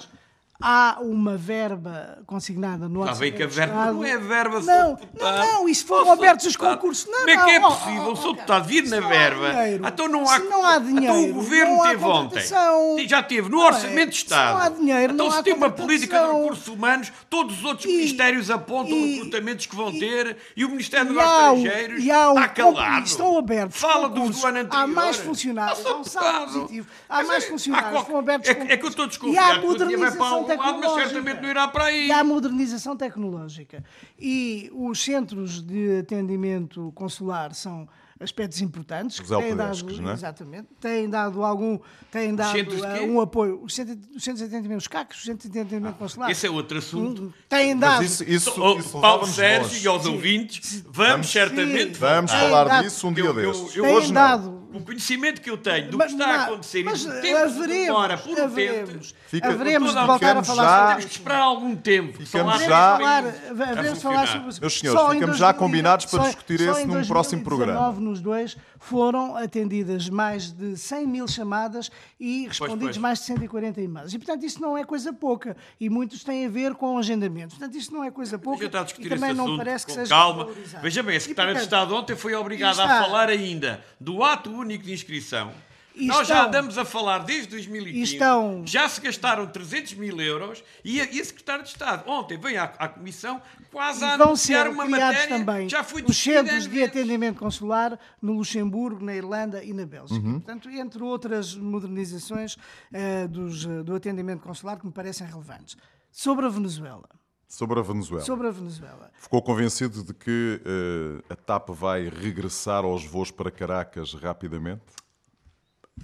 [0.61, 3.93] Há uma verba consignada no Está bem orçamento que a verba Estado.
[3.93, 5.37] não é verba, Não, sou deputado.
[5.37, 7.05] não, não, isso Oh, foram sou abertos os concursos.
[7.09, 8.01] Não, Como é que é não, possível?
[8.01, 9.49] oh, o oh, oh, deputado vir na não há verba.
[9.53, 10.37] dinheiro, então não há.
[10.37, 13.07] se não há Então dinheiro, o governo teve ontem.
[13.07, 13.65] Já teve no é?
[13.67, 14.57] Orçamento de Estado.
[14.57, 18.51] não há dinheiro, então se tem uma política de recursos humanos, todos os outros ministérios
[18.51, 23.05] apontam e- recrutamentos que vão ter e o Ministério dos Estrangeiros está calado.
[23.05, 24.67] Estão abertos Fala do ano anterior.
[24.71, 26.53] Há mais funcionários, Ah, há um saldo deputado.
[26.63, 26.87] positivo.
[27.07, 29.61] Há Mas mais é- funcionários, foram abertos é que- É eu estou desconfiado E há
[29.61, 32.07] modernização lado, mas certamente não irá para aí.
[32.07, 33.83] E há modernização tecnológica.
[34.17, 37.87] E os centros de atendimento consular são
[38.21, 39.17] aspectos importantes.
[39.17, 40.13] que Os têm dado, não é?
[40.13, 40.67] Exatamente.
[40.81, 41.79] Têm dado algum...
[42.11, 43.61] Têm dado eh, um apoio.
[43.63, 46.29] Os centros, os centros de atendimento, os CACs, os centros de atendimento consular.
[46.29, 47.33] Esse é outro assunto.
[47.47, 48.01] Têm dado...
[48.03, 52.65] Mas isso, isso, Oh, isso Paulo Sérgio e aos ouvintes, vamos, certamente Vamos Têm falar
[52.65, 53.75] dado- disso um dia Eu- eu- destes.
[53.77, 54.59] eu- Têm Hoje não.
[54.73, 57.21] O conhecimento que eu tenho do Mas- que está a acontecer mas e do tempo
[57.23, 61.05] que haveremos, demora por um haveremos, Fica- haveremos de voltar a falar já- sobre temos
[61.05, 62.13] que esperar algum tempo.
[62.25, 64.79] Ficamos Haveremos já- falar, haveremos falar sobre Meus senhores,
[65.13, 67.91] ficamos já 2020 combinados para só- discutir só esse num próximo 2019, programa.
[67.99, 72.97] nos dois foram atendidas mais de 100 mil chamadas e respondidos pois.
[72.97, 74.13] mais de 140 e-mails.
[74.13, 75.57] E, portanto, isso não é coisa pouca.
[75.79, 77.57] E muitos têm a ver com agendamentos.
[77.57, 78.65] Portanto, isso não é coisa pouca.
[78.65, 80.43] e também não parece que seja calma.
[80.45, 80.83] valorizado.
[80.83, 84.23] Veja bem, a E, Secretária de Estado ontem foi obrigada está- a falar ainda do
[84.23, 85.51] ato único de inscrição.
[85.95, 87.99] E Nós já estão- andamos a falar desde 2015.
[87.99, 92.09] e estão- Já se gastaram 300 mil euros e a, e a Secretária de Estado
[92.09, 96.01] ontem vem à, à Comissão quase a vão anunciar ser uma matéria também já foi
[96.03, 100.25] os centros de atendimento consular no Luxemburgo, na Irlanda e na Bélgica.
[100.25, 100.33] Uhum.
[100.39, 102.55] Portanto, entre outras modernizações
[102.93, 105.75] eh, dos, eh, do atendimento consular que me parecem relevantes.
[106.11, 107.09] Sobre a Venezuela.
[107.49, 108.23] Sobre a Venezuela.
[108.23, 109.11] Sobre a Venezuela.
[109.15, 114.83] Ficou convencido de que eh, a TAP vai regressar aos voos para Caracas rapidamente?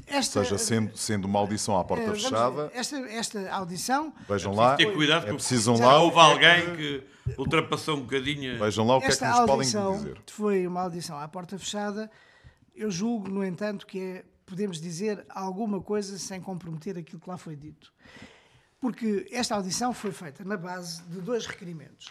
[0.07, 4.11] Esta, Ou seja, sendo, sendo uma audição à eh, porta vamos fechada, esta, esta audição
[4.27, 7.03] vejam lá, Ter cuidado é precisam já lá, houve é alguém que
[7.37, 8.57] ultrapassou um bocadinho.
[8.59, 10.21] vejam lá o que é que esta nos podem audição dizer.
[10.31, 12.09] foi uma audição à porta fechada.
[12.75, 17.37] Eu julgo, no entanto, que é, podemos dizer alguma coisa sem comprometer aquilo que lá
[17.37, 17.93] foi dito.
[18.79, 22.07] Porque esta audição foi feita na base de dois requerimentos.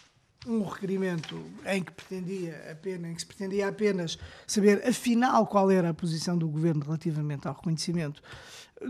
[0.46, 5.88] Um requerimento em que, pretendia apenas, em que se pretendia apenas saber, afinal, qual era
[5.90, 8.22] a posição do governo relativamente ao reconhecimento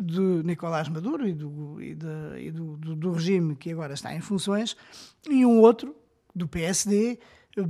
[0.02, 4.12] de Nicolás Maduro e, do, e, de- e do- do- do regime que agora está
[4.14, 4.76] em funções,
[5.28, 5.94] e um outro,
[6.34, 7.20] do PSD,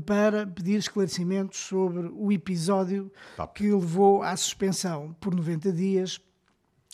[0.06, 3.54] para pedir esclarecimentos sobre o episódio TAP.
[3.58, 6.18] que levou à suspensão por 90 dias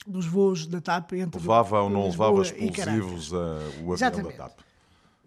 [0.06, 3.94] dos voos da TAP entre Levava ou não levava e explosivos a, o avião da
[3.94, 4.36] Exatamente.
[4.36, 4.58] TAP?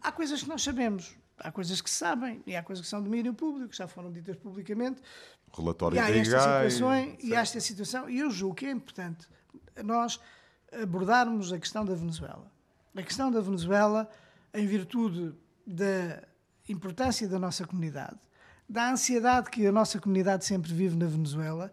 [0.02, 3.00] Há coisas que nós sabemos, há coisas que se sabem e há coisas que são
[3.00, 5.02] de domínio público, já foram ditas publicamente.
[5.56, 8.72] Relatório E há da esta situação, e há esta situação, e eu julgo que é
[8.72, 9.28] importante
[9.84, 10.20] nós
[10.82, 12.52] abordarmos a questão da Venezuela.
[12.96, 14.10] A questão da Venezuela,
[14.54, 15.34] em virtude
[15.66, 16.24] da
[16.68, 18.18] importância da nossa comunidade,
[18.68, 21.72] da ansiedade que a nossa comunidade sempre vive na Venezuela,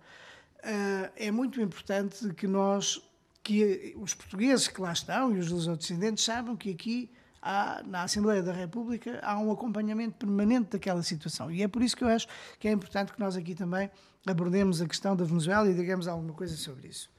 [1.17, 3.01] é muito importante que nós,
[3.43, 7.11] que os portugueses que lá estão e os lusodescendentes saibam que aqui
[7.43, 11.51] há, na Assembleia da República há um acompanhamento permanente daquela situação.
[11.51, 12.27] E é por isso que eu acho
[12.59, 13.91] que é importante que nós aqui também
[14.27, 17.11] abordemos a questão da Venezuela e digamos alguma coisa sobre isso.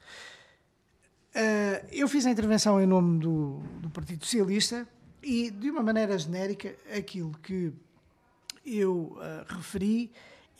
[1.34, 4.86] Uh, eu fiz a intervenção em nome do, do Partido Socialista
[5.22, 7.72] e, de uma maneira genérica, aquilo que
[8.66, 10.12] eu uh, referi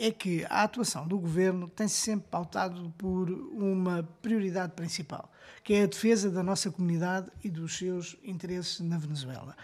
[0.04, 5.30] é que a atuação do governo tem-se sempre pautado por uma prioridade principal,
[5.62, 9.56] que é a defesa da nossa comunidade e dos seus interesses na Venezuela.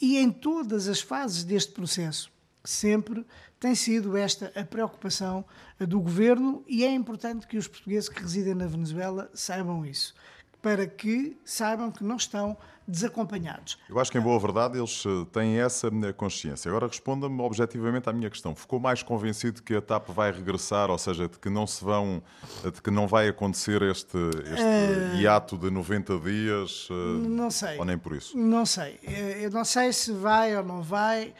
[0.00, 2.32] E em todas as fases deste processo,
[2.64, 3.26] sempre
[3.60, 5.44] tem sido esta a preocupação
[5.78, 10.14] do governo e é importante que os portugueses que residem na Venezuela saibam isso,
[10.62, 13.78] para que saibam que não estão desacompanhados.
[13.88, 16.68] Eu acho que, em boa verdade, eles eh, têm essa eh, consciência.
[16.68, 18.54] Agora, responda-me objetivamente à minha questão.
[18.54, 22.22] Ficou mais convencido que a TAP vai regressar, ou seja, de que não se vão,
[22.64, 25.16] eh, de que não vai acontecer este, este uh...
[25.16, 26.88] hiato de 90 dias?
[26.90, 27.78] Não sei.
[27.78, 28.36] Ou nem por isso?
[28.36, 28.98] Não sei.
[29.40, 31.34] Eu não sei se vai ou não vai.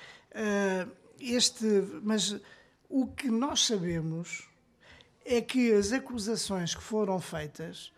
[1.20, 1.64] Este,
[2.02, 2.36] mas
[2.88, 4.48] o que nós sabemos
[5.24, 7.92] é que as acusações que foram feitas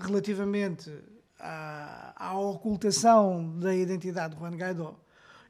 [0.00, 0.90] relativamente
[1.38, 4.98] à, à ocultação da identidade de Juan Guaidó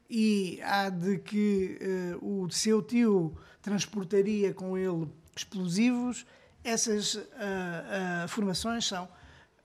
[0.09, 1.79] e à de que
[2.21, 6.25] uh, o seu tio transportaria com ele explosivos,
[6.63, 7.19] essas
[8.23, 9.07] afirmações são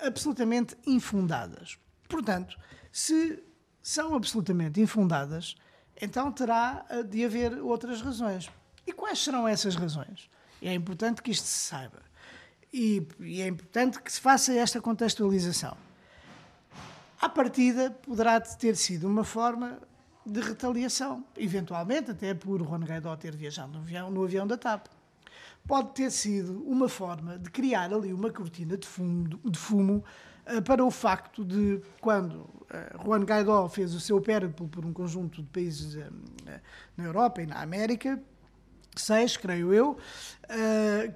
[0.01, 1.79] absolutamente infundadas.
[2.09, 2.59] Portanto,
[2.91, 3.43] se
[3.81, 5.55] são absolutamente infundadas,
[6.01, 8.51] então terá de haver outras razões.
[8.87, 10.29] E quais serão essas razões?
[10.61, 12.03] É importante que isto se saiba.
[12.73, 15.77] E, e é importante que se faça esta contextualização
[17.21, 19.79] à partida poderá ter sido uma forma
[20.25, 24.87] de retaliação, eventualmente até por Juan Guaidó ter viajado no avião, no avião da TAP.
[25.67, 30.03] Pode ter sido uma forma de criar ali uma cortina de fumo, de fumo
[30.47, 34.93] uh, para o facto de, quando uh, Juan Guaidó fez o seu périplo por um
[34.93, 36.13] conjunto de países uh,
[36.97, 38.19] na Europa e na América,
[38.97, 39.99] seis, creio eu,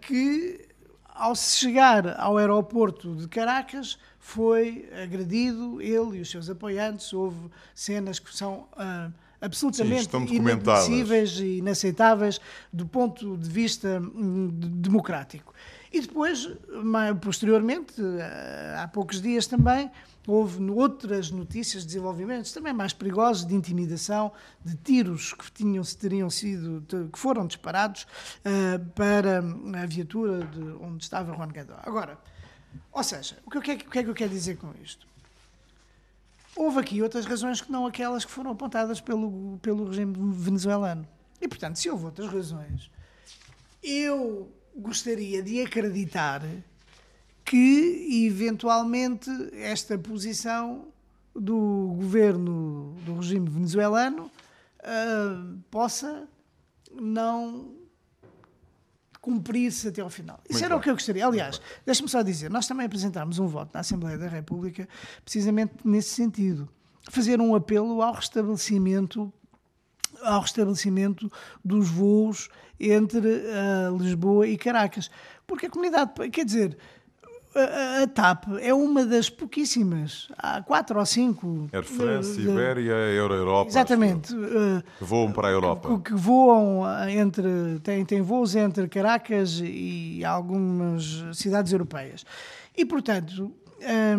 [0.00, 0.68] que
[1.14, 7.12] ao chegar ao aeroporto de Caracas, foi agredido, ele e os seus apoiantes.
[7.12, 12.40] Houve cenas que são uh, absolutamente Sim, inadmissíveis e inaceitáveis
[12.72, 15.55] do ponto de vista um, democrático.
[15.94, 16.50] E depois,
[17.20, 19.88] posteriormente, uh, há poucos dias também,
[20.26, 24.33] houve outras notícias, desenvolvimentos também mais perigosos de intimidação,
[24.64, 28.09] de tiros que tinham teriam sido que foram disparados
[28.40, 31.78] uh, para a viatura de onde estava Juan Guaidó.
[31.85, 32.18] Agora,
[32.90, 35.07] ou seja, o que, é, o que é que eu quero dizer com isto?
[36.57, 41.07] Houve aqui outras razões que não aquelas que foram apontadas pelo, pelo regime venezuelano.
[41.40, 42.90] E, portanto, se houve outras razões,
[43.80, 46.42] eu gostaria de acreditar
[47.44, 50.87] que, eventualmente, esta posição
[51.34, 54.30] do governo do regime venezuelano
[54.80, 56.28] uh, possa
[56.92, 57.72] não
[59.20, 60.38] cumprir-se até ao final.
[60.44, 60.78] Isso Muito era bem.
[60.78, 61.26] o que eu gostaria.
[61.26, 64.87] Aliás, deixa-me só dizer, nós também apresentámos um voto na Assembleia da República
[65.24, 66.68] precisamente nesse sentido.
[67.10, 69.32] Fazer um apelo ao restabelecimento
[70.24, 71.30] ao restabelecimento
[71.64, 75.10] dos voos entre uh, Lisboa e Caracas.
[75.46, 76.76] Porque a comunidade, quer dizer,
[77.54, 81.68] a, a, TAP é uma das pouquíssimas, há quatro ou cinco.
[81.72, 83.70] Air France, Ibéria, Euro Europa.
[83.70, 84.34] Exatamente.
[84.98, 85.88] Que voam para a Europa.
[85.88, 87.78] Que, que, voam entre.
[87.82, 92.24] Tem, tem voos entre Caracas e algumas cidades europeias.
[92.76, 93.52] E, portanto,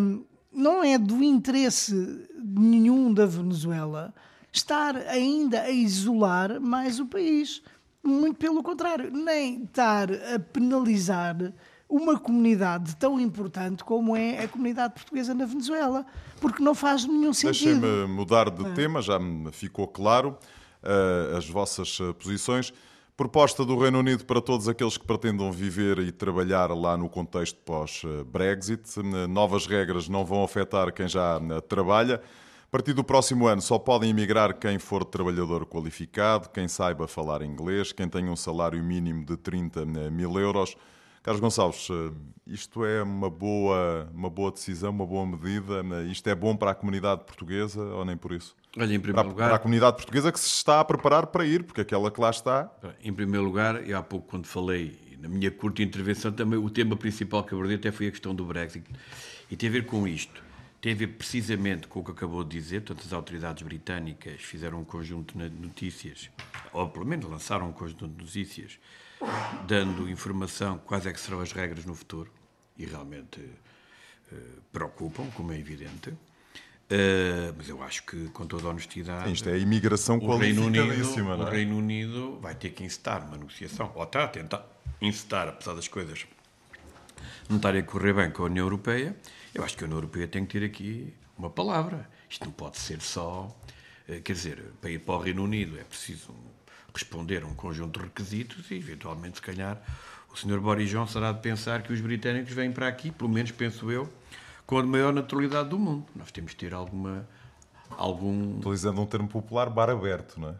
[0.00, 1.94] hum, não é do interesse
[2.42, 4.14] nenhum da Venezuela
[4.58, 7.62] estar ainda a isolar mais o país.
[8.02, 11.52] Muito pelo contrário, nem estar a penalizar
[11.88, 16.04] uma comunidade tão importante como é a comunidade portuguesa na Venezuela,
[16.40, 17.80] porque não faz nenhum sentido.
[17.80, 18.72] Deixem-me mudar de é.
[18.72, 20.36] tema, já me ficou claro
[20.82, 22.72] uh, as vossas eh, posições.
[23.16, 27.58] Proposta do Reino Unido para todos aqueles que pretendam viver e trabalhar lá no contexto
[27.64, 29.02] pós-Brexit.
[29.26, 32.20] Novas regras não vão afetar quem já trabalha.
[32.76, 37.40] A partir do próximo ano só podem emigrar quem for trabalhador qualificado, quem saiba falar
[37.40, 40.76] inglês, quem tenha um salário mínimo de 30 mil euros.
[41.22, 42.12] Carlos Gonçalves, eh,
[42.46, 45.82] isto é uma boa, uma boa decisão, uma boa medida?
[45.82, 46.02] Né?
[46.02, 48.54] Isto é bom para a comunidade portuguesa ou nem por isso?
[48.76, 49.48] Olha, em primeiro para, lugar...
[49.48, 52.28] Para a comunidade portuguesa que se está a preparar para ir, porque aquela que lá
[52.28, 52.70] está...
[53.02, 56.94] Em primeiro lugar, eu há pouco quando falei, na minha curta intervenção, também o tema
[56.94, 58.84] principal que abordei até foi a questão do Brexit.
[59.50, 60.44] E tem a ver com isto.
[60.86, 64.78] Tem a ver precisamente com o que acabou de dizer, portanto, as autoridades britânicas fizeram
[64.78, 66.30] um conjunto de notícias,
[66.72, 68.78] ou pelo menos lançaram um conjunto de notícias,
[69.66, 72.32] dando informação quais é que serão as regras no futuro,
[72.78, 73.40] e realmente
[74.30, 74.36] eh,
[74.72, 76.10] preocupam, como é evidente.
[76.10, 79.32] Uh, mas eu acho que, com toda a honestidade.
[79.32, 81.34] Isto é a imigração o Reino Unido, é?
[81.34, 84.64] O Reino Unido vai ter que incitar uma negociação, ou está a tentar
[85.02, 86.28] incitar, apesar das coisas
[87.48, 89.16] não estarem a correr bem com a União Europeia.
[89.56, 92.06] Eu acho que a União Europeia tem que ter aqui uma palavra.
[92.28, 93.48] Isto não pode ser só.
[94.06, 96.34] Uh, quer dizer, para ir para o Reino Unido é preciso
[96.92, 99.80] responder a um conjunto de requisitos e, eventualmente, se calhar,
[100.30, 100.60] o Sr.
[100.60, 104.12] Boris Johnson será de pensar que os britânicos vêm para aqui, pelo menos penso eu
[104.66, 106.04] com a maior naturalidade do mundo.
[106.14, 107.26] Nós temos de ter alguma.
[107.90, 108.58] algum.
[108.58, 110.54] Utilizando um termo popular, bar aberto, não é?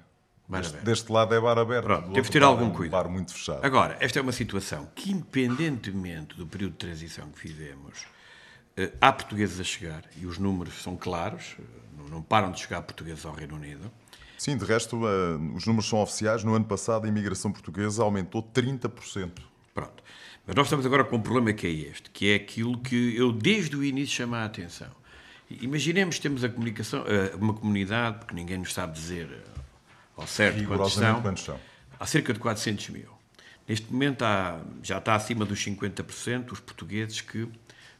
[0.48, 0.87] Bar deste, aberto.
[0.87, 1.85] deste lado é bar aberto.
[1.85, 3.02] Pronto, temos de ter algum é um cuidado.
[3.02, 3.62] bar muito fechado.
[3.62, 8.15] Agora, esta é uma situação que, independentemente do período de transição que fizemos, eh,
[9.00, 11.62] há portugueses a chegar e os números são claros, eh,
[12.10, 13.90] não- param de chegar portugueses ao Reino Unido.
[14.38, 16.44] Sim, de resto, eh, os números são oficiais.
[16.44, 19.42] No ano passado, a imigração portuguesa aumentou 30%.
[19.74, 20.02] Pronto.
[20.46, 23.32] Mas nós estamos agora com um problema que é este, que é aquilo que eu
[23.32, 24.88] desde o início chamo a atenção.
[25.50, 29.60] Imaginemos que temos a comunicação, eh, uma comunidade, porque ninguém nos sabe dizer eh,
[30.16, 31.58] ao certo quantos são, quantos são.
[31.98, 33.08] há cerca de 400 mil.
[33.68, 37.48] Neste momento há, já está acima dos 50% os portugueses que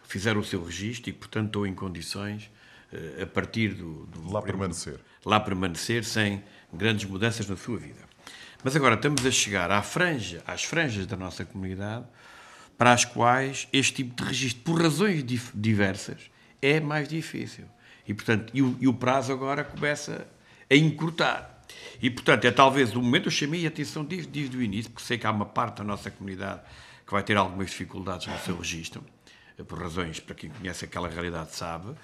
[0.07, 2.51] fizeram o seu registro e, portanto, estão em condições,
[2.93, 4.07] eh, a partir do...
[4.07, 5.01] do Lá permanecer.
[5.25, 6.43] lá permanecer sem
[6.73, 8.07] grandes mudanças na sua vida.
[8.63, 12.05] Mas agora estamos a chegar à franja, às franjas da nossa comunidade
[12.77, 17.65] para as quais este tipo de registro, por razões diversas, é mais difícil.
[18.07, 20.27] E, portanto, e o, e o prazo agora começa
[20.71, 21.65] a encurtar.
[22.01, 25.07] E, portanto, é talvez o momento, eu chamei a atenção desde, desde o início, porque
[25.07, 26.61] sei que há uma parte da nossa comunidade
[27.07, 29.03] que vai ter algumas dificuldades no seu registro,
[29.65, 31.95] por razões, para quem conhece aquela realidade sabe,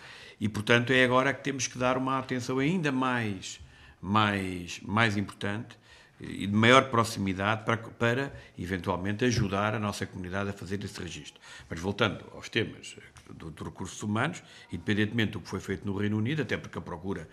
[0.40, 3.60] e, portanto, é agora que temos que dar uma atenção ainda mais,
[4.00, 5.76] mais, mais importante
[6.20, 11.40] e de maior proximidade para, para, eventualmente, ajudar a nossa comunidade a fazer esse registro.
[11.68, 12.96] Mas, voltando aos temas
[13.30, 16.82] dos do recursos humanos, independentemente do que foi feito no Reino Unido, até porque a
[16.82, 17.28] procura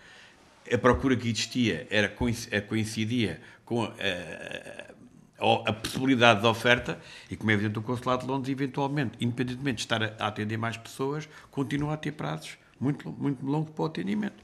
[0.72, 4.94] a procura que existia era coinc- coincidia com a, a-
[5.40, 7.00] a possibilidade de oferta
[7.30, 10.76] e, como é evidente, o Consulado de Londres, eventualmente, independentemente de estar a, atender mais
[10.76, 14.42] pessoas, continua a ter prazos muito, muito longos para o atendimento.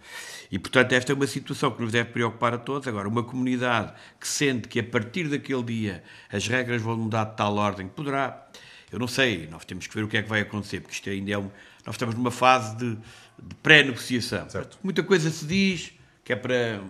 [0.53, 2.87] E, portanto, esta é uma situação que nos deve preocupar a todos.
[2.87, 7.37] Agora, uma comunidade que sente que a partir daquele dia as regras vão mudar de
[7.37, 8.47] tal ordem, poderá.
[8.93, 11.11] Eu não sei, nós temos que ver o que é que vai acontecer, porque isto
[11.11, 11.51] ainda é um.
[11.85, 14.47] Nós estamos numa fase de, de pré-negociação.
[14.83, 16.81] Muita coisa se diz que é para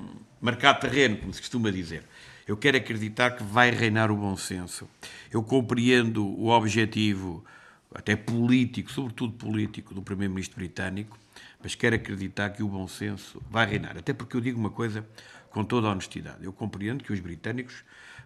[0.40, 2.03] marcar terreno, como se costuma dizer.
[2.47, 4.89] Eu quero acreditar que vai reinar o bom senso.
[5.33, 7.45] Eu compreendo o objetivo,
[7.93, 11.19] até político, sobretudo político, do Primeiro-Ministro britânico,
[11.61, 13.99] mas quero acreditar que o bom senso vai reinar.
[13.99, 15.05] Até porque eu digo uma coisa
[15.51, 16.45] com toda a honestidade.
[16.45, 17.83] Eu compreendo que os britânicos,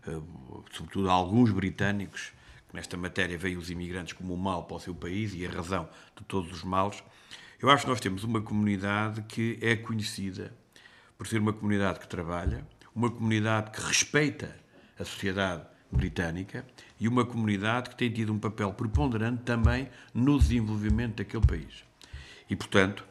[0.07, 0.21] eh,
[0.71, 2.33] sobretudo alguns britânicos,
[2.69, 5.51] que nesta matéria veem os imigrantes como um mal para o seu país e a
[5.51, 7.03] razão de todos os males,
[7.59, 10.55] eu acho que nós temos uma comunidade que é conhecida
[11.17, 14.57] por ser uma comunidade que trabalha, uma comunidade que respeita
[14.99, 16.65] a sociedade britânica
[16.99, 21.85] e uma comunidade que tem tido um papel preponderante também no desenvolvimento daquele país.
[22.49, 23.05] E, portanto,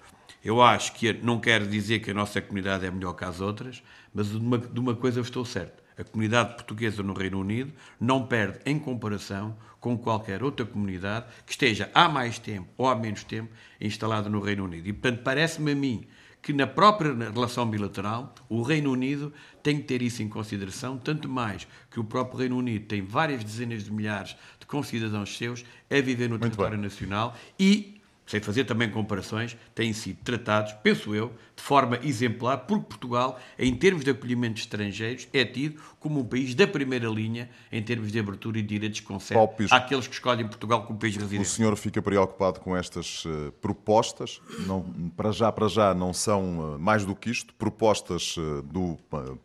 [0.44, 3.84] eu acho que não quero dizer que a nossa comunidade é melhor que as outras,
[4.14, 5.84] mas de uma, de uma coisa estou certo.
[5.98, 11.52] A comunidade portuguesa no Reino Unido não perde em comparação com qualquer outra comunidade que
[11.52, 13.50] esteja há mais tempo ou há menos tempo
[13.82, 14.88] instalada no Reino Unido.
[14.88, 16.08] E, portanto, parece-me a mim
[16.42, 21.28] que na própria relação bilateral o Reino Unido tem que ter isso em consideração, tanto
[21.28, 26.02] mais que o próprio Reino Unido tem várias dezenas de milhares de concidadãos seus a
[26.02, 26.84] viver no território bem.
[26.84, 27.99] nacional e
[28.30, 33.74] sem fazer também comparações, têm sido tratados, penso eu, de forma exemplar, porque Portugal, em
[33.74, 38.12] termos de acolhimento de estrangeiros, é tido como um país da primeira linha em termos
[38.12, 39.40] de abertura e direitos que concede
[39.72, 41.48] àqueles que escolhem Portugal como país O residente.
[41.48, 44.40] senhor fica preocupado com estas eh, propostas?
[44.60, 44.84] Não,
[45.18, 47.52] para já, para já, não são eh, mais do que isto.
[47.56, 48.96] Propostas eh, do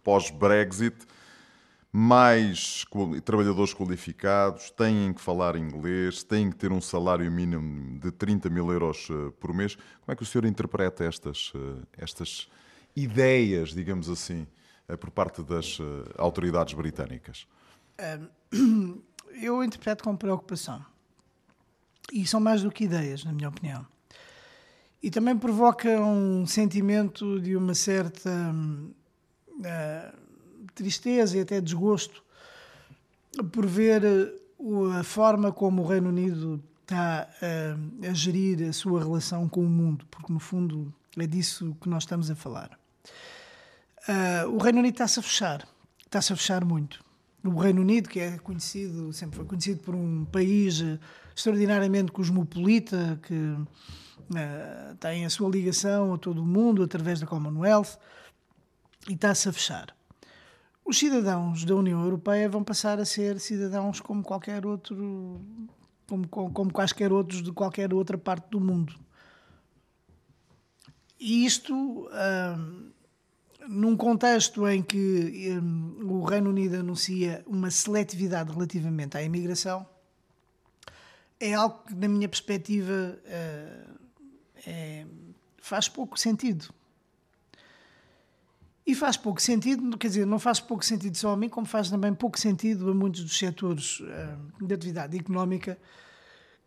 [0.05, 0.95] pós-Brexit.
[1.97, 2.85] Mais
[3.25, 8.69] trabalhadores qualificados, têm que falar inglês, têm que ter um salário mínimo de 30 mil
[8.73, 9.77] euros eh, por mês.
[9.77, 12.49] Como é que o senhor interpreta estas, eh, estas
[12.97, 14.45] ideias, digamos assim,
[14.89, 15.79] eh, por parte das
[16.19, 17.47] autoridades britânicas?
[19.41, 20.85] Eu interpreto com preocupação.
[22.13, 23.87] E são mais do que ideias, na minha opinião.
[25.01, 28.53] E também provoca um sentimento de uma certa
[29.65, 30.24] ah,
[30.75, 32.23] tristeza e até desgosto
[33.53, 34.33] por ver eh,
[34.99, 39.69] a forma como o Reino Unido está ah, a gerir a sua relação com o
[39.69, 42.79] mundo, porque no fundo é disso que nós estamos a falar.
[44.07, 45.67] Ah, o Reino Unido está-se a fechar,
[46.05, 47.03] está-se a fechar muito.
[47.43, 50.99] O Reino Unido, que é conhecido, sempre foi conhecido por um país eh,
[51.37, 57.99] extraordinariamente cosmopolita, que uh, tem a sua ligação a todo o mundo através da Commonwealth
[59.09, 59.95] e está-se a fechar.
[60.85, 65.41] Os cidadãos da União Europeia vão passar a ser cidadãos como qualquer outro,
[66.07, 68.95] como, como, quaisquer outros de qualquer outra parte do mundo.
[71.19, 72.93] E isto, uh,
[73.67, 79.87] num contexto em que um, o Reino Unido anuncia uma seletividade relativamente à imigração,
[81.41, 83.99] é algo que, na minha perspectiva, uh,
[84.67, 85.07] é,
[85.57, 86.69] faz pouco sentido.
[88.87, 91.89] E faz pouco sentido, quer dizer, não faz pouco sentido só a mim, como faz
[91.89, 95.79] também pouco sentido a muitos dos setores uh, de atividade económica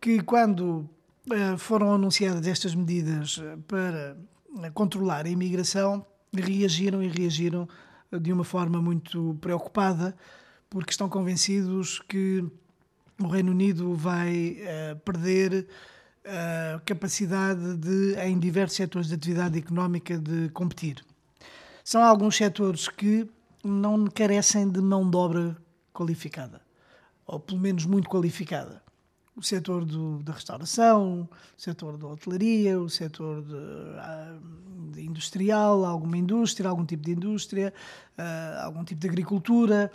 [0.00, 0.88] que, quando
[1.30, 4.16] uh, foram anunciadas estas medidas para
[4.74, 7.68] controlar a imigração, reagiram e reagiram
[8.10, 10.16] de uma forma muito preocupada,
[10.68, 12.44] porque estão convencidos que
[13.22, 15.68] o Reino Unido vai uh, perder
[16.24, 21.04] a capacidade de, em diversos setores de atividade económica, de competir.
[21.88, 23.26] São alguns setores que
[23.64, 25.56] não carecem de mão de obra
[25.90, 26.60] qualificada,
[27.26, 28.82] ou pelo menos muito qualificada.
[29.34, 31.26] O setor do, da restauração,
[31.56, 33.54] o setor da hotelaria, o setor de,
[34.00, 34.38] ah,
[34.92, 37.72] de industrial, alguma indústria, algum tipo de indústria,
[38.18, 39.90] uh, algum tipo de agricultura,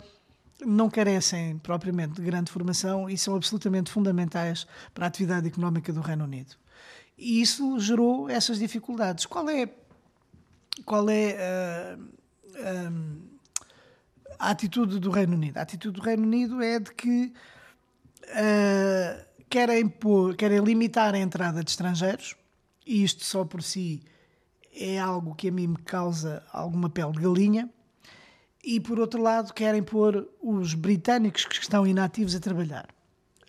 [0.66, 6.00] não carecem propriamente de grande formação e são absolutamente fundamentais para a atividade económica do
[6.00, 6.56] Reino Unido.
[7.16, 9.26] E isso gerou essas dificuldades.
[9.26, 9.70] Qual é,
[10.84, 13.22] qual é uh, uh,
[14.38, 15.58] a atitude do Reino Unido?
[15.58, 17.32] A atitude do Reino Unido é de que
[18.24, 22.36] uh, querem, pôr, querem limitar a entrada de estrangeiros,
[22.86, 24.02] e isto só por si
[24.74, 27.70] é algo que a mim me causa alguma pele de galinha
[28.62, 32.88] e, por outro lado, querem pôr os britânicos que estão inativos a trabalhar.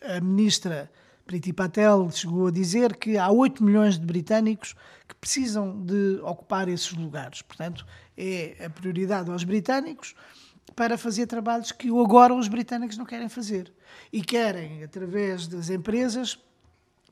[0.02, 0.92] A ministra
[1.26, 4.76] Priti Patel chegou a dizer que há 8 milhões de britânicos
[5.08, 7.42] que precisam de ocupar esses lugares.
[7.42, 10.16] Portanto, é a prioridade aos britânicos
[10.76, 13.74] para fazer trabalhos que agora os britânicos não querem fazer.
[14.14, 16.38] E querem, através das empresas,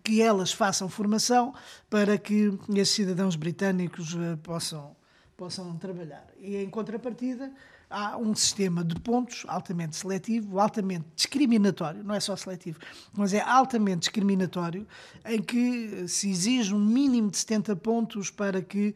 [0.03, 1.53] que elas façam formação
[1.89, 4.95] para que esses cidadãos britânicos eh, possam,
[5.35, 6.27] possam trabalhar.
[6.37, 7.51] E, em contrapartida,
[7.93, 12.79] há um sistema de pontos altamente seletivo, altamente discriminatório, não é só seletivo,
[13.15, 14.87] mas é altamente discriminatório,
[15.23, 18.95] em que se exige um mínimo de 70 pontos para que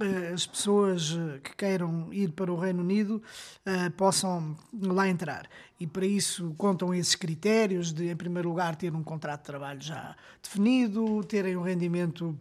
[0.00, 3.20] uh, as pessoas eh, que queiram ir para o Reino Unido
[3.66, 5.48] uh, possam lá entrar.
[5.80, 9.80] E para isso contam esses critérios de, em primeiro lugar, ter um contrato de trabalho
[9.80, 12.38] já definido, terem um rendimento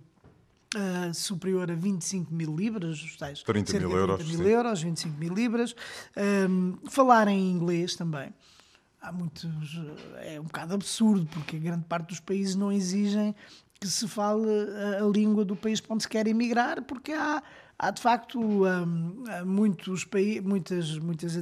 [0.76, 5.18] Uh, superior a 25 mil libras, os tais 30 mil euros, 30 mil euros 25
[5.18, 5.74] mil libras.
[6.50, 8.34] Um, falar em inglês também.
[9.02, 9.50] Há muitos.
[10.18, 13.34] É um bocado absurdo, porque a grande parte dos países não exigem
[13.80, 14.50] que se fale
[15.00, 17.42] a, a língua do país para onde se quer emigrar, porque há
[17.78, 20.08] há de facto um, muitos
[20.44, 21.38] muitas, muitas,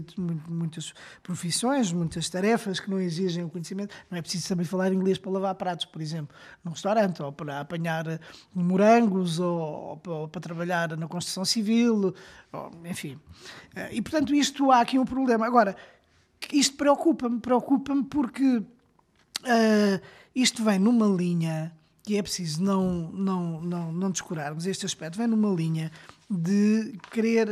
[0.47, 3.95] muitas profissões, muitas tarefas que não exigem o conhecimento.
[4.09, 7.59] Não é preciso saber falar inglês para lavar pratos, por exemplo, num restaurante, ou para
[7.59, 8.19] apanhar
[8.53, 12.13] morangos, ou, para trabalhar na construção civil,
[12.85, 13.19] enfim.
[13.91, 15.45] E portanto, isto há aqui um problema.
[15.45, 15.75] Agora,
[16.51, 20.01] isto preocupa-me, preocupa-me porque uh,
[20.35, 21.71] isto vem numa linha
[22.03, 25.91] que é preciso não, não, não, não descurarmos este aspecto, vem numa linha
[26.29, 27.47] de querer.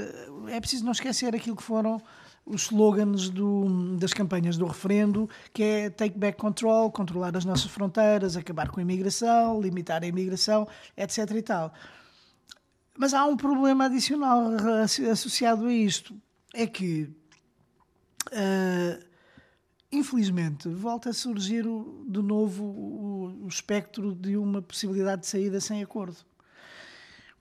[0.50, 2.02] É preciso não esquecer aquilo que foram
[2.46, 7.72] os slogans do, das campanhas do referendo, que é take back control, controlar as nossas
[7.72, 11.32] fronteiras, acabar com a imigração, limitar a imigração, etc.
[11.32, 11.74] e tal.
[12.98, 14.50] Mas há um problema adicional
[15.12, 16.14] associado a isto,
[16.54, 17.10] é que
[18.28, 19.11] uh,
[19.92, 21.64] infelizmente volta a surgir
[22.08, 26.18] de novo o, o espectro de uma possibilidade de saída sem acordo.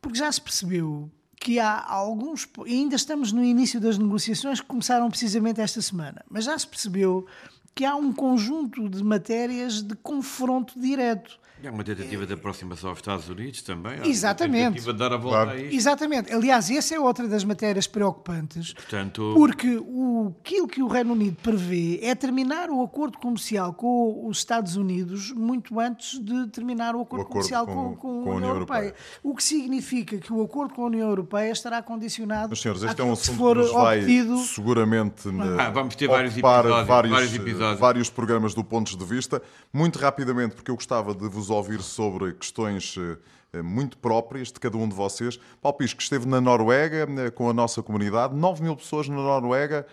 [0.00, 5.08] Porque já se percebeu que há alguns, ainda estamos no início das negociações que começaram
[5.08, 7.26] precisamente esta semana, mas já se percebeu
[7.74, 12.98] que há um conjunto de matérias de confronto direto é uma tentativa de aproximação aos
[12.98, 14.00] Estados Unidos também.
[14.04, 14.60] Exatamente.
[14.60, 15.50] Uma tentativa de dar a volta claro.
[15.50, 15.74] a isto.
[15.74, 16.32] Exatamente.
[16.32, 18.72] Aliás, essa é outra das matérias preocupantes.
[18.72, 19.32] Portanto...
[19.36, 24.38] Porque o, aquilo que o Reino Unido prevê é terminar o acordo comercial com os
[24.38, 28.32] Estados Unidos muito antes de terminar o acordo, o acordo comercial com, com, com, com,
[28.32, 28.78] a União Europeia.
[28.78, 28.94] Europeia.
[29.22, 33.00] O que significa que o acordo com a União Europeia estará condicionado Mas, senhores, este
[33.00, 34.38] é um assunto que nos vai obtido...
[34.38, 37.80] seguramente ah, vamos ter vários episódios, vários, vários, episódios.
[37.80, 39.42] vários programas do Pontos de Vista.
[39.72, 43.18] Muito rapidamente, porque eu gostava de vos ouvir sobre questões eh,
[43.52, 45.38] eh, muito próprias de cada um de vocês.
[45.60, 49.86] Paulo Pisco esteve na Noruega eh, com a nossa comunidade, 9 mil pessoas na Noruega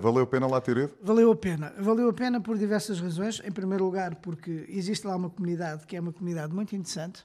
[0.00, 0.92] valeu a pena lá ter ido?
[1.02, 1.72] Valeu a pena.
[1.76, 3.42] Valeu a pena por diversas razões.
[3.44, 7.24] Em primeiro lugar, porque existe lá uma comunidade que é uma comunidade muito interessante,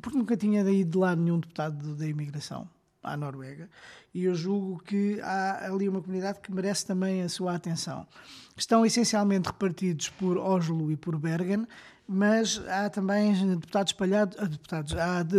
[0.00, 2.66] porque nunca tinha ido de lá nenhum deputado da imigração
[3.02, 3.68] à Noruega
[4.12, 8.06] e eu julgo que há ali uma comunidade que merece também a sua atenção.
[8.56, 11.66] Estão essencialmente repartidos por Oslo e por Bergen,
[12.12, 15.36] mas há também deputados espalhados, ah, deputados, há de,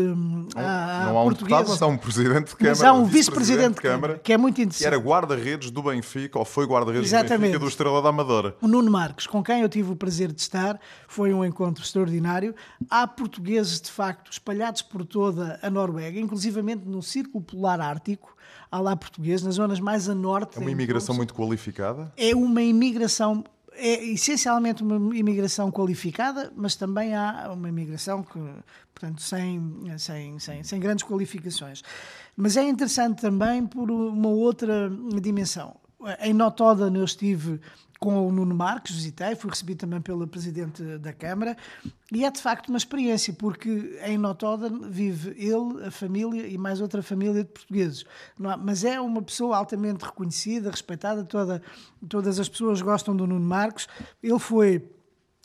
[0.55, 2.77] há, não há um deputado, mas há um presidente de Câmara.
[2.77, 4.79] Mas há um vice-presidente de Câmara, que é muito interessante.
[4.79, 8.55] Que era guarda-redes do Benfica, ou foi guarda-redes do Benfica do Estrela da Amadora.
[8.61, 12.55] O Nuno Marques, com quem eu tive o prazer de estar, foi um encontro extraordinário.
[12.89, 18.33] Há portugueses, de facto, espalhados por toda a Noruega, inclusivamente no Círculo Polar Ártico,
[18.71, 20.57] há lá portugueses, nas zonas mais a norte.
[20.57, 22.13] É uma imigração muito qualificada?
[22.15, 23.43] É uma imigração
[23.73, 28.39] é essencialmente uma imigração qualificada, mas também há uma imigração que,
[28.93, 29.61] portanto, sem,
[29.97, 31.81] sem, sem, sem grandes qualificações.
[32.35, 34.91] Mas é interessante também por uma outra
[35.21, 35.75] dimensão.
[36.19, 37.59] Em Notoda eu estive
[38.01, 41.55] com o Nuno Marques, visitei, fui recebido também pela Presidente da Câmara,
[42.11, 46.81] e é de facto uma experiência, porque em Notoda vive ele, a família e mais
[46.81, 48.03] outra família de portugueses.
[48.43, 51.61] Há, mas é uma pessoa altamente reconhecida, respeitada, toda,
[52.09, 53.87] todas as pessoas gostam do Nuno Marques.
[54.23, 54.83] Ele foi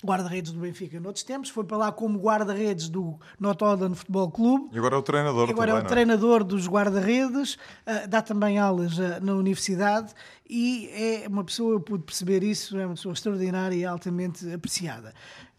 [0.05, 4.69] guarda-redes do Benfica noutros tempos, foi para lá como guarda-redes do Notodan Futebol Clube.
[4.73, 8.59] E agora é o treinador Agora também, é o treinador dos guarda-redes, uh, dá também
[8.59, 10.13] aulas uh, na universidade
[10.49, 15.15] e é uma pessoa, eu pude perceber isso, é uma pessoa extraordinária e altamente apreciada.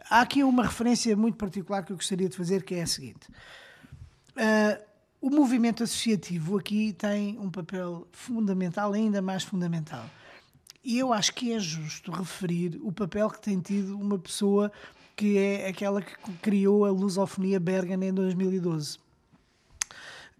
[0.10, 3.28] Há aqui uma referência muito particular que eu gostaria de fazer, que é a seguinte.
[4.36, 4.86] Uh,
[5.20, 10.06] o movimento associativo aqui tem um papel fundamental, ainda mais fundamental
[10.88, 14.72] e eu acho que é justo referir o papel que tem tido uma pessoa
[15.18, 18.98] que é aquela que criou a lusofonia Bergen em 2012.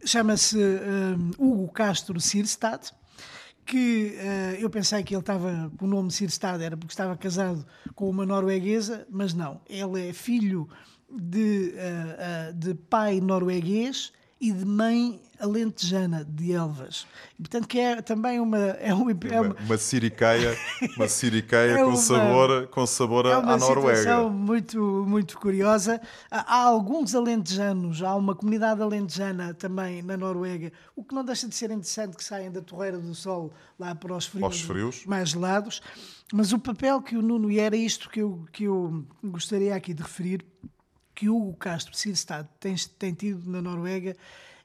[0.06, 2.92] Chama-se um, Hugo Castro Sirstad,
[3.66, 8.10] que uh, eu pensei que ele estava, o nome Sirstad era porque estava casado com
[8.10, 9.60] uma norueguesa, mas não.
[9.68, 10.70] Ele é filho
[11.12, 17.08] de, uh, uh, de pai norueguês e de mãe alentejana de Elvas.
[17.38, 18.58] E, portanto, que é também uma...
[18.58, 20.58] É, um, é uma, uma siricaia,
[20.96, 23.98] uma siricaia é com, sabor, com sabor é uma à Noruega.
[23.98, 26.02] situação muito, muito curiosa.
[26.30, 31.56] Há alguns alentejanos, há uma comunidade alentejana também na Noruega, o que não deixa de
[31.56, 35.06] ser interessante que saiam da Torreira do Sol lá para os frios, os frios.
[35.06, 35.82] mais gelados.
[36.34, 39.94] Mas o papel que o Nuno, e era isto que eu, que eu gostaria aqui
[39.94, 40.46] de referir,
[41.18, 44.16] que Hugo Castro Sirstad tem, tem tido na Noruega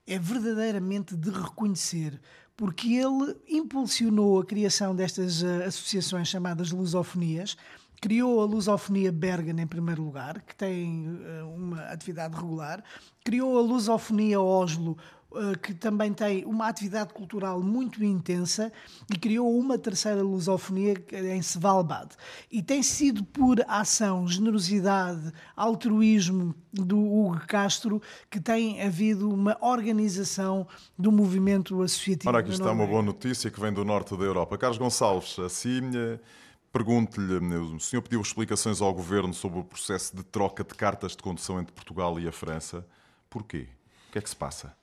[0.06, 2.20] é verdadeiramente de reconhecer,
[2.54, 7.56] porque ele impulsionou a criação destas uh, associações chamadas lusofonias,
[8.02, 12.84] criou a Lusofonia Bergen em primeiro lugar, que tem uh, uma atividade regular,
[13.24, 15.21] criou a Lusofonia Oslo, eh,
[15.62, 18.72] que também tem uma atividade cultural muito intensa
[19.12, 22.14] e criou uma terceira lusofonia em Svalbard.
[22.50, 30.66] E tem sido por ação, generosidade, altruísmo do Hugo Castro que tem havido uma organização
[30.98, 32.28] do movimento associativo.
[32.28, 34.56] Ora, aqui está uma boa notícia que vem do norte da Europa.
[34.58, 35.82] Carlos Gonçalves, assim.
[36.72, 41.18] Pergunto-lhe, o senhor pediu explicações ao governo sobre o processo de troca de cartas de
[41.18, 42.86] condução entre Portugal e a França.
[43.28, 43.68] Porquê?
[44.08, 44.74] O que é que se passa?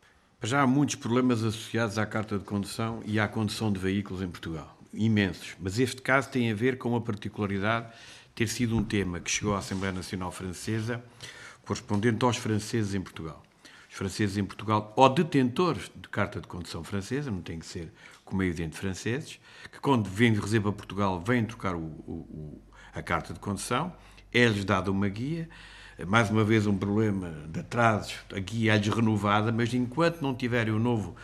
[0.42, 4.30] Já há muitos problemas associados à carta de condução e à condução de veículos em
[4.30, 4.74] Portugal.
[4.94, 5.54] Imensos.
[5.60, 7.88] Mas este caso tem a ver com a particularidade
[8.34, 11.04] ter sido um tema que chegou à Assembleia Nacional Francesa,
[11.66, 13.44] correspondente aos franceses em Portugal.
[13.90, 17.92] Os franceses em Portugal, ou detentores de carta de condução francesa, não tem que ser,
[18.24, 22.62] como é evidente, franceses, que quando vêm de reserva a Portugal vêm trocar o, o,
[22.94, 23.94] a carta de condução,
[24.32, 25.50] é-lhes dada uma guia
[26.06, 30.74] mais uma vez um problema de atrasos, a guia é-lhes renovada, mas enquanto não tiverem
[30.74, 31.16] o novo,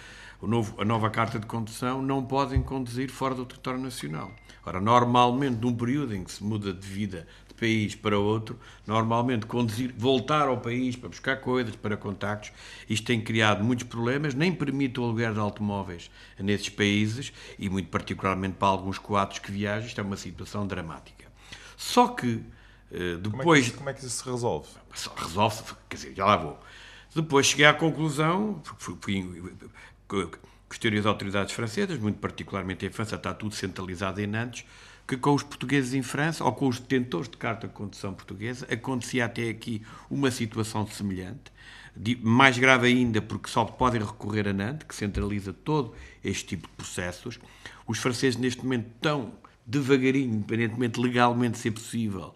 [0.42, 4.32] o novo, a nova carta de condução, não podem conduzir fora do território nacional.
[4.66, 9.46] Ora, normalmente, num período em que se muda de vida de país para outro, normalmente
[9.46, 12.52] conduzir, voltar ao país para buscar coisas, para contactos,
[12.90, 16.10] isto tem criado muitos problemas, nem permite o aluguer de automóveis
[16.40, 21.26] nesses países e, muito particularmente, para alguns coatos que viajam, isto é uma situação dramática.
[21.78, 22.44] Só que
[23.22, 24.70] depois, como, é que, como é que isso se resolve?
[25.16, 26.60] Resolve-se, quer dizer, já lá vou.
[27.16, 30.30] Depois cheguei à conclusão, fui, fui,
[30.70, 34.66] questionei as autoridades francesas, muito particularmente em França, está tudo centralizado em Nantes,
[35.08, 38.68] que com os portugueses em França, ou com os detentores de carta de condução portuguesa,
[38.72, 41.54] acontecia até aqui uma situação semelhante,
[42.22, 46.74] mais grave ainda porque só podem recorrer a Nantes, que centraliza todo este tipo de
[46.74, 47.40] processos.
[47.88, 49.34] Os franceses neste momento estão
[49.66, 52.34] devagarinho, independentemente legalmente ser possível,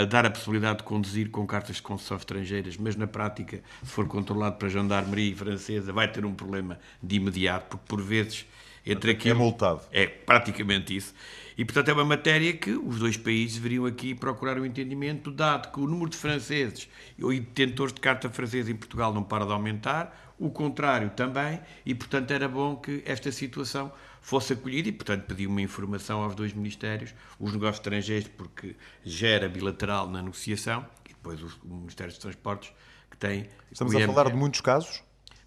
[0.00, 3.90] a dar a possibilidade de conduzir com cartas de concessão estrangeiras, mas na prática, se
[3.90, 8.46] for controlado para a gendarmeria francesa, vai ter um problema de imediato, porque por vezes
[8.84, 9.34] entre aquilo.
[9.34, 9.82] É multado.
[9.92, 11.14] É praticamente isso.
[11.56, 15.70] E, portanto, é uma matéria que os dois países deveriam aqui procurar um entendimento, dado
[15.70, 16.88] que o número de franceses
[17.18, 21.94] e detentores de carta francesa em Portugal não para de aumentar, o contrário também, e,
[21.94, 26.52] portanto, era bom que esta situação fosse acolhida e, portanto, pedi uma informação aos dois
[26.52, 32.72] ministérios, os negócios estrangeiros, porque gera bilateral na negociação, e depois o, Ministério dos Transportes,
[33.10, 33.48] que tem.
[33.70, 35.02] Estamos a falar de muitos casos?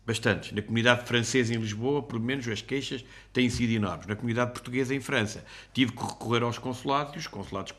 [0.06, 0.52] Bastantes.
[0.52, 4.06] Na comunidade francesa em Lisboa, pelo menos as queixas têm sido enormes.
[4.06, 7.74] Na comunidade portuguesa em França, tive que recorrer aos consulados e os consulados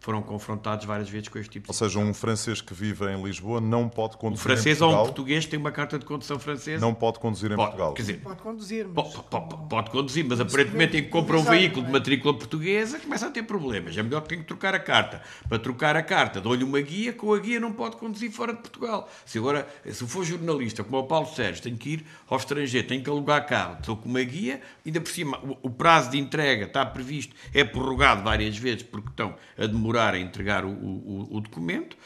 [0.00, 3.22] foram confrontados várias vezes com este tipo de Ou seja, um francês que vive em
[3.22, 5.00] Lisboa não pode conduzir um francês em Portugal.
[5.00, 6.80] ou um português tem uma carta de condução francesa.
[6.80, 7.92] Não pode conduzir em pode, Portugal.
[7.94, 9.12] Quer dizer, pode conduzir, mas...
[9.12, 13.26] Pode, pode, pode conduzir, mas aparentemente em que compra um veículo de matrícula portuguesa começa
[13.26, 13.96] a ter problemas.
[13.96, 15.20] É melhor que tenha que trocar a carta.
[15.48, 18.60] Para trocar a carta, dou-lhe uma guia, com a guia não pode conduzir fora de
[18.60, 19.08] Portugal.
[19.26, 23.02] Se agora, se for jornalista, como o Paulo Sérgio, tenho que ir ao estrangeiro, tenho
[23.02, 26.84] que alugar carro, estou com uma guia, ainda por cima o, prazo de entrega está
[26.84, 31.96] previsto, é prorrogado várias vezes porque estão a demorar a entregar o, o, o documento,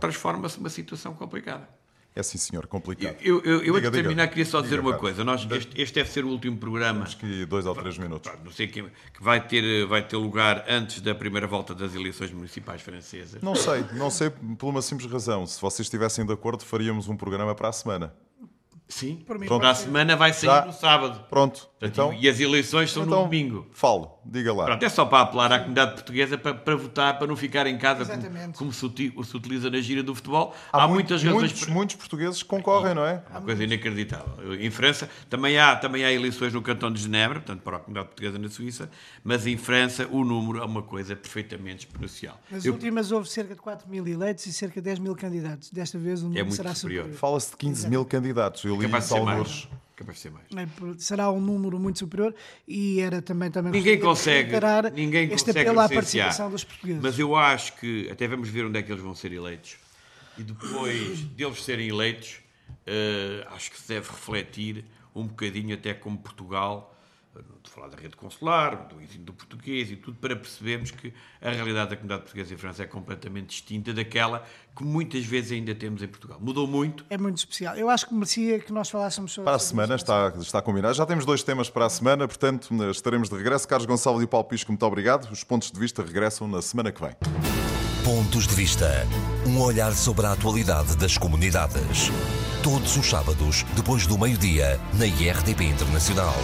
[0.00, 1.68] transforma-se numa situação complicada.
[2.14, 3.16] É sim, senhor, complicado.
[3.20, 5.22] Eu, eu, eu diga, antes de terminar, diga, queria só dizer diga, uma coisa.
[5.22, 7.04] Nós, este, este, deve ser o último programa.
[7.04, 8.32] Acho que dois ou três minutos.
[8.44, 12.32] Não sei que, que vai, ter, vai ter lugar antes da primeira volta das eleições
[12.32, 13.40] municipais francesas.
[13.40, 15.46] Não sei, não sei por uma simples razão.
[15.46, 18.12] Se vocês estivessem de acordo, faríamos um programa para a semana.
[18.88, 20.64] Sim, para a semana vai sair Já?
[20.64, 21.26] no sábado.
[21.28, 21.68] Pronto.
[21.80, 23.66] Então, e as eleições são então, no domingo.
[23.72, 24.64] Falo, diga lá.
[24.64, 27.78] Pronto, é só para apelar à comunidade portuguesa para, para votar, para não ficar em
[27.78, 30.54] casa como, como, se, se, utiliza na gira do futebol.
[30.72, 31.42] Há, há muitas razões.
[31.42, 31.74] Muitos, para...
[31.74, 33.22] muitos portugueses concorrem, não é?
[33.32, 34.54] É uma coisa inacreditável.
[34.60, 38.08] Em França também há, também há eleições no cantão de Genebra, portanto para a comunidade
[38.08, 38.90] portuguesa na Suíça,
[39.22, 42.40] mas em França o número é uma coisa perfeitamente exponencial.
[42.50, 42.72] Nas Eu...
[42.72, 45.70] últimas houve cerca de 4 mil eleitos e cerca de 10 mil candidatos.
[45.70, 47.04] Desta vez o número é muito será superior.
[47.04, 47.20] superior.
[47.20, 47.90] Fala-se de 15 Exato.
[47.90, 48.64] mil candidatos.
[48.64, 49.68] Eu li Capaz de ser mais.
[49.98, 50.46] Capaz de ser mais.
[50.54, 52.32] É, será um número muito superior
[52.68, 54.52] e era também também ninguém consegue
[54.94, 57.02] ninguém este consegue apelo à participação dos portugueses.
[57.02, 59.76] Mas eu acho que até vamos ver onde é que eles vão ser eleitos
[60.38, 62.38] e depois deles serem eleitos
[62.86, 66.96] uh, acho que se deve refletir um bocadinho até como Portugal
[67.62, 71.50] de falar da rede consular, do ensino do português e tudo, para percebermos que a
[71.50, 74.44] realidade da comunidade portuguesa em França é completamente distinta daquela
[74.76, 76.38] que muitas vezes ainda temos em Portugal.
[76.40, 77.04] Mudou muito.
[77.10, 77.76] É muito especial.
[77.76, 80.94] Eu acho que merecia que nós falássemos sobre Para a semana está, está combinado.
[80.94, 83.66] Já temos dois temas para a semana, portanto estaremos de regresso.
[83.66, 85.30] Carlos Gonçalves e Paulo Pisco, muito obrigado.
[85.30, 87.14] Os pontos de vista regressam na semana que vem.
[88.04, 89.06] Pontos de Vista.
[89.46, 92.10] Um olhar sobre a atualidade das comunidades.
[92.62, 96.34] Todos os sábados, depois do meio-dia, na IRTP Internacional.